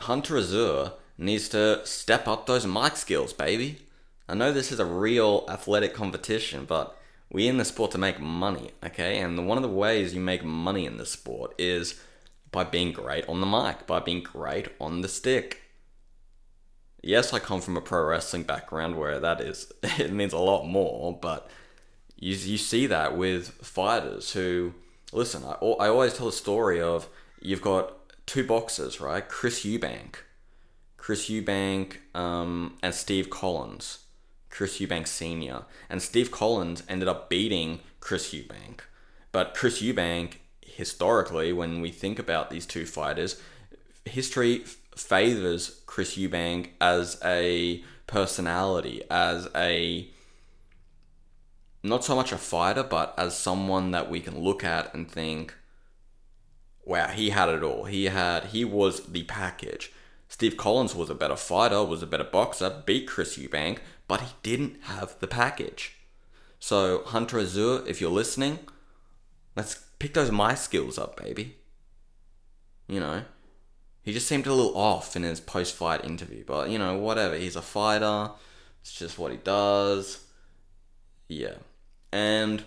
Hunter 0.00 0.38
Azure 0.38 0.92
needs 1.16 1.48
to 1.50 1.86
step 1.86 2.26
up 2.26 2.46
those 2.46 2.66
mic 2.66 2.96
skills, 2.96 3.32
baby. 3.32 3.86
I 4.28 4.34
know 4.34 4.52
this 4.52 4.72
is 4.72 4.80
a 4.80 4.84
real 4.84 5.46
athletic 5.48 5.94
competition, 5.94 6.64
but 6.64 6.98
we 7.32 7.48
in 7.48 7.56
the 7.56 7.64
sport 7.64 7.90
to 7.92 7.98
make 7.98 8.20
money, 8.20 8.70
okay? 8.84 9.18
And 9.18 9.48
one 9.48 9.56
of 9.56 9.62
the 9.62 9.68
ways 9.68 10.14
you 10.14 10.20
make 10.20 10.44
money 10.44 10.84
in 10.84 10.98
the 10.98 11.06
sport 11.06 11.54
is 11.58 11.98
by 12.50 12.62
being 12.62 12.92
great 12.92 13.26
on 13.26 13.40
the 13.40 13.46
mic, 13.46 13.86
by 13.86 14.00
being 14.00 14.22
great 14.22 14.68
on 14.78 15.00
the 15.00 15.08
stick. 15.08 15.62
Yes, 17.02 17.32
I 17.32 17.38
come 17.38 17.62
from 17.62 17.78
a 17.78 17.80
pro 17.80 18.04
wrestling 18.04 18.42
background 18.42 18.96
where 18.96 19.18
that 19.18 19.40
is 19.40 19.72
it 19.82 20.12
means 20.12 20.34
a 20.34 20.38
lot 20.38 20.66
more, 20.66 21.18
but 21.20 21.50
you 22.16 22.36
you 22.36 22.58
see 22.58 22.86
that 22.86 23.16
with 23.16 23.48
fighters 23.62 24.34
who 24.34 24.74
listen. 25.10 25.42
I 25.42 25.54
I 25.54 25.88
always 25.88 26.14
tell 26.14 26.26
the 26.26 26.32
story 26.32 26.80
of 26.80 27.08
you've 27.40 27.62
got 27.62 27.94
two 28.26 28.46
boxers, 28.46 29.00
right? 29.00 29.26
Chris 29.26 29.64
Eubank, 29.64 30.16
Chris 30.98 31.28
Eubank, 31.30 31.96
um, 32.14 32.76
and 32.82 32.94
Steve 32.94 33.30
Collins. 33.30 34.00
Chris 34.52 34.78
Eubank 34.78 35.08
Sr. 35.08 35.64
And 35.90 36.00
Steve 36.00 36.30
Collins 36.30 36.84
ended 36.88 37.08
up 37.08 37.28
beating 37.28 37.80
Chris 37.98 38.32
Eubank. 38.32 38.80
But 39.32 39.54
Chris 39.54 39.82
Eubank, 39.82 40.34
historically, 40.60 41.52
when 41.52 41.80
we 41.80 41.90
think 41.90 42.18
about 42.18 42.50
these 42.50 42.66
two 42.66 42.84
fighters, 42.84 43.40
history 44.04 44.58
favors 44.94 45.80
Chris 45.86 46.16
Eubank 46.16 46.68
as 46.80 47.18
a 47.24 47.82
personality, 48.06 49.02
as 49.10 49.48
a 49.56 50.08
not 51.82 52.04
so 52.04 52.14
much 52.14 52.30
a 52.30 52.38
fighter, 52.38 52.82
but 52.82 53.14
as 53.16 53.36
someone 53.36 53.90
that 53.90 54.10
we 54.10 54.20
can 54.20 54.38
look 54.38 54.62
at 54.62 54.94
and 54.94 55.10
think, 55.10 55.54
wow, 56.84 57.08
he 57.08 57.30
had 57.30 57.48
it 57.48 57.62
all. 57.62 57.84
He 57.84 58.04
had 58.04 58.46
he 58.46 58.66
was 58.66 59.06
the 59.06 59.24
package. 59.24 59.90
Steve 60.32 60.56
Collins 60.56 60.94
was 60.94 61.10
a 61.10 61.14
better 61.14 61.36
fighter, 61.36 61.84
was 61.84 62.02
a 62.02 62.06
better 62.06 62.24
boxer, 62.24 62.82
beat 62.86 63.06
Chris 63.06 63.36
Eubank, 63.36 63.80
but 64.08 64.22
he 64.22 64.28
didn't 64.42 64.82
have 64.84 65.14
the 65.20 65.26
package. 65.26 65.98
So, 66.58 67.02
Hunter 67.04 67.38
Azure, 67.38 67.86
if 67.86 68.00
you're 68.00 68.10
listening, 68.10 68.60
let's 69.54 69.84
pick 69.98 70.14
those 70.14 70.30
my 70.30 70.54
skills 70.54 70.96
up, 70.96 71.22
baby. 71.22 71.56
You 72.88 72.98
know, 72.98 73.24
he 74.02 74.14
just 74.14 74.26
seemed 74.26 74.46
a 74.46 74.54
little 74.54 74.74
off 74.74 75.14
in 75.16 75.22
his 75.22 75.38
post 75.38 75.74
fight 75.74 76.02
interview, 76.02 76.44
but 76.46 76.70
you 76.70 76.78
know, 76.78 76.96
whatever. 76.96 77.36
He's 77.36 77.54
a 77.54 77.60
fighter, 77.60 78.30
it's 78.80 78.94
just 78.94 79.18
what 79.18 79.32
he 79.32 79.36
does. 79.36 80.24
Yeah. 81.28 81.56
And 82.10 82.64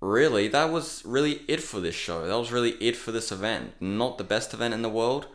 really, 0.00 0.48
that 0.48 0.72
was 0.72 1.02
really 1.04 1.42
it 1.46 1.60
for 1.60 1.78
this 1.80 1.94
show. 1.94 2.26
That 2.26 2.38
was 2.38 2.50
really 2.50 2.72
it 2.80 2.96
for 2.96 3.12
this 3.12 3.30
event. 3.30 3.74
Not 3.82 4.16
the 4.16 4.24
best 4.24 4.54
event 4.54 4.72
in 4.72 4.80
the 4.80 4.88
world. 4.88 5.26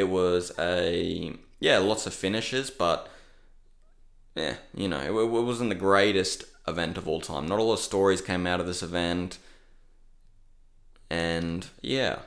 It 0.00 0.08
was 0.08 0.50
a, 0.58 1.34
yeah, 1.60 1.76
lots 1.76 2.06
of 2.06 2.14
finishes, 2.14 2.70
but 2.70 3.08
yeah, 4.34 4.54
you 4.74 4.88
know, 4.88 4.98
it, 4.98 5.10
it 5.10 5.28
wasn't 5.28 5.68
the 5.68 5.74
greatest 5.74 6.44
event 6.66 6.96
of 6.96 7.06
all 7.06 7.20
time. 7.20 7.46
Not 7.46 7.58
a 7.58 7.62
lot 7.62 7.74
of 7.74 7.80
stories 7.80 8.22
came 8.22 8.46
out 8.46 8.60
of 8.60 8.66
this 8.66 8.82
event. 8.82 9.36
And 11.10 11.66
yeah, 11.82 12.20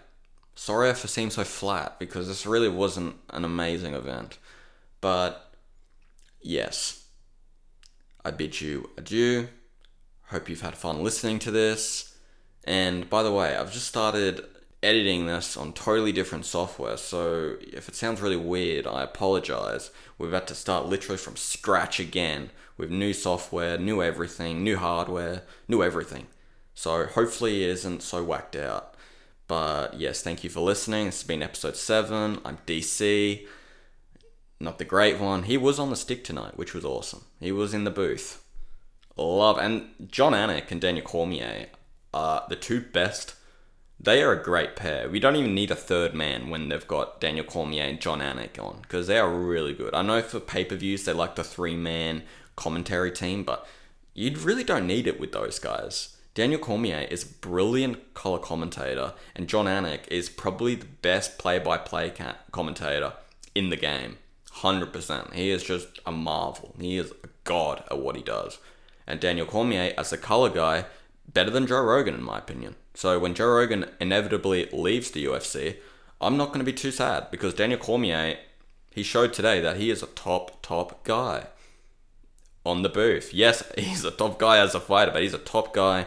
sorry 0.54 0.92
if 0.92 1.04
it 1.04 1.08
seems 1.08 1.34
so 1.34 1.44
flat 1.44 1.98
because 1.98 2.28
this 2.28 2.46
really 2.46 2.70
wasn't 2.70 3.16
an 3.32 3.44
amazing 3.44 3.96
event. 3.96 4.38
But 5.02 5.52
yes, 6.42 7.06
I 8.24 8.30
bid 8.30 8.62
you 8.62 8.92
adieu. 8.98 9.48
Hope 10.28 10.48
you've 10.48 10.62
had 10.62 10.78
fun 10.78 11.04
listening 11.04 11.40
to 11.40 11.50
this. 11.50 12.16
And 12.66 13.10
by 13.10 13.24
the 13.24 13.32
way, 13.32 13.56
I've 13.56 13.74
just 13.74 13.88
started 13.88 14.46
editing 14.84 15.26
this 15.26 15.58
on 15.58 15.74
totally 15.74 16.12
different 16.12 16.46
software, 16.46 16.98
so 16.98 17.56
if 17.62 17.88
it 17.88 17.96
sounds 17.96 18.22
really 18.22 18.36
weird, 18.36 18.86
I 18.86 19.04
apologize. 19.04 19.92
We've 20.18 20.32
had 20.32 20.48
to 20.48 20.56
start 20.56 20.86
literally 20.86 21.18
from 21.18 21.36
scratch 21.36 22.00
again 22.00 22.52
with 22.78 22.90
new 22.90 23.14
software, 23.14 23.78
new 23.78 24.02
everything, 24.02 24.64
new 24.64 24.78
hardware, 24.78 25.44
new 25.68 25.84
everything. 25.84 26.28
So 26.74 27.06
hopefully 27.06 27.64
it 27.64 27.70
isn't 27.70 28.02
so 28.02 28.24
whacked 28.24 28.56
out. 28.56 28.96
But 29.48 30.00
yes, 30.00 30.22
thank 30.22 30.44
you 30.44 30.50
for 30.50 30.62
listening. 30.62 31.06
This 31.06 31.22
has 31.22 31.28
been 31.28 31.44
episode 31.44 31.76
7. 31.76 32.40
I'm 32.44 32.58
DC. 32.66 33.46
Not 34.60 34.80
the 34.80 34.86
great 34.86 35.20
one. 35.20 35.44
He 35.44 35.58
was 35.58 35.80
on 35.80 35.90
the 35.90 35.96
stick 35.96 36.24
tonight, 36.24 36.58
which 36.58 36.74
was 36.74 36.86
awesome. 36.86 37.26
He 37.40 37.52
was 37.52 37.74
in 37.74 37.84
the 37.84 37.92
booth. 37.92 38.44
Love. 39.16 39.58
And 39.58 39.90
Jon 40.10 40.34
Anik 40.34 40.72
and 40.72 40.82
Daniel 40.82 41.06
Cormier 41.06 41.68
are 42.14 42.46
the 42.50 42.56
two 42.56 42.82
best 42.82 43.36
they 44.04 44.22
are 44.22 44.34
a 44.34 44.44
great 44.44 44.76
pair. 44.76 45.10
We 45.10 45.20
don't 45.20 45.38
even 45.38 45.56
need 45.56 45.72
a 45.72 45.76
third 45.76 46.14
man 46.14 46.50
when 46.50 46.70
they've 46.70 46.88
got 46.88 47.22
Daniel 47.22 47.46
Cormier 47.46 47.84
and 47.84 48.02
Jon 48.02 48.20
Anik 48.20 48.62
on 48.62 48.80
because 48.82 49.08
they 49.08 49.18
are 49.18 49.30
really 49.30 49.74
good. 49.74 49.96
I 49.96 50.02
know 50.02 50.22
for 50.22 50.40
pay 50.40 50.66
per 50.66 50.76
views 50.76 51.06
they 51.06 51.14
like 51.14 51.36
the 51.36 51.44
three 51.44 51.76
man 51.76 52.24
commentary 52.56 53.12
team, 53.12 53.44
but 53.44 53.66
you 54.14 54.36
really 54.38 54.64
don't 54.64 54.88
need 54.88 55.08
it 55.08 55.20
with 55.20 55.32
those 55.32 55.58
guys. 55.58 56.18
Daniel 56.36 56.60
Cormier 56.60 57.08
is 57.10 57.24
a 57.24 57.28
brilliant 57.28 58.14
color 58.14 58.40
commentator, 58.40 59.14
and 59.36 59.48
Jon 59.48 59.66
Anik 59.66 60.08
is 60.10 60.30
probably 60.30 60.76
the 60.76 60.86
best 60.86 61.38
play 61.38 61.60
by 61.60 61.78
play 61.78 62.12
commentator 62.52 63.14
in 63.56 63.70
the 63.70 63.78
game. 63.78 64.18
100%. 64.58 65.34
He 65.34 65.50
is 65.50 65.64
just 65.64 66.00
a 66.06 66.12
marvel. 66.12 66.76
He 66.80 66.98
is 66.98 67.12
a 67.24 67.28
god 67.44 67.84
at 67.90 68.00
what 68.00 68.16
he 68.16 68.24
does. 68.24 68.58
And 69.06 69.20
Daniel 69.20 69.46
Cormier, 69.46 69.94
as 69.98 70.12
a 70.12 70.18
color 70.18 70.50
guy, 70.50 70.86
better 71.32 71.50
than 71.50 71.68
Joe 71.68 71.82
Rogan, 71.82 72.16
in 72.16 72.24
my 72.24 72.38
opinion. 72.38 72.76
So 72.94 73.20
when 73.20 73.34
Joe 73.34 73.48
Rogan 73.48 73.90
inevitably 74.00 74.70
leaves 74.72 75.12
the 75.12 75.26
UFC, 75.26 75.78
I'm 76.22 76.38
not 76.38 76.48
going 76.48 76.60
to 76.60 76.66
be 76.66 76.74
too 76.74 76.92
sad 76.92 77.30
because 77.32 77.54
Daniel 77.54 77.80
Cormier, 77.80 78.38
he 78.92 79.04
showed 79.04 79.34
today 79.34 79.60
that 79.62 79.78
he 79.78 79.90
is 79.90 80.04
a 80.04 80.08
top, 80.08 80.62
top 80.62 81.04
guy 81.04 81.48
on 82.66 82.82
the 82.82 82.90
booth. 82.90 83.34
Yes, 83.34 83.64
he's 83.78 84.04
a 84.04 84.12
top 84.12 84.40
guy 84.40 84.60
as 84.60 84.76
a 84.76 84.80
fighter, 84.80 85.12
but 85.12 85.22
he's 85.22 85.34
a 85.34 85.40
top 85.40 85.74
guy 85.74 86.06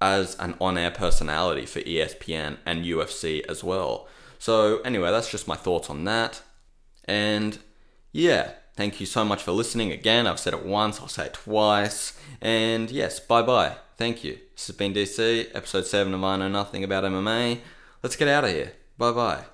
as 0.00 0.36
an 0.40 0.54
on 0.60 0.76
air 0.76 0.90
personality 0.90 1.64
for 1.64 1.80
ESPN 1.80 2.58
and 2.66 2.84
UFC 2.84 3.44
as 3.48 3.62
well. 3.62 4.08
So, 4.38 4.80
anyway, 4.80 5.10
that's 5.12 5.30
just 5.30 5.46
my 5.46 5.54
thoughts 5.54 5.88
on 5.88 6.04
that. 6.04 6.42
And 7.04 7.58
yeah, 8.10 8.52
thank 8.82 8.98
you 8.98 9.06
so 9.06 9.24
much 9.24 9.40
for 9.40 9.52
listening 9.52 9.92
again. 9.92 10.26
I've 10.26 10.40
said 10.40 10.54
it 10.54 10.66
once, 10.66 10.98
I'll 10.98 11.06
say 11.06 11.26
it 11.26 11.34
twice. 11.34 12.18
And 12.40 12.90
yes, 12.90 13.20
bye 13.20 13.40
bye. 13.40 13.76
Thank 13.96 14.24
you. 14.24 14.40
This 14.56 14.66
has 14.66 14.76
been 14.76 14.92
DC, 14.92 15.46
episode 15.54 15.86
7 15.86 16.12
of 16.12 16.24
I 16.24 16.36
Know 16.36 16.48
Nothing 16.48 16.82
About 16.82 17.04
MMA. 17.04 17.60
Let's 18.02 18.16
get 18.16 18.26
out 18.26 18.42
of 18.42 18.50
here. 18.50 18.72
Bye 18.98 19.12
bye. 19.12 19.51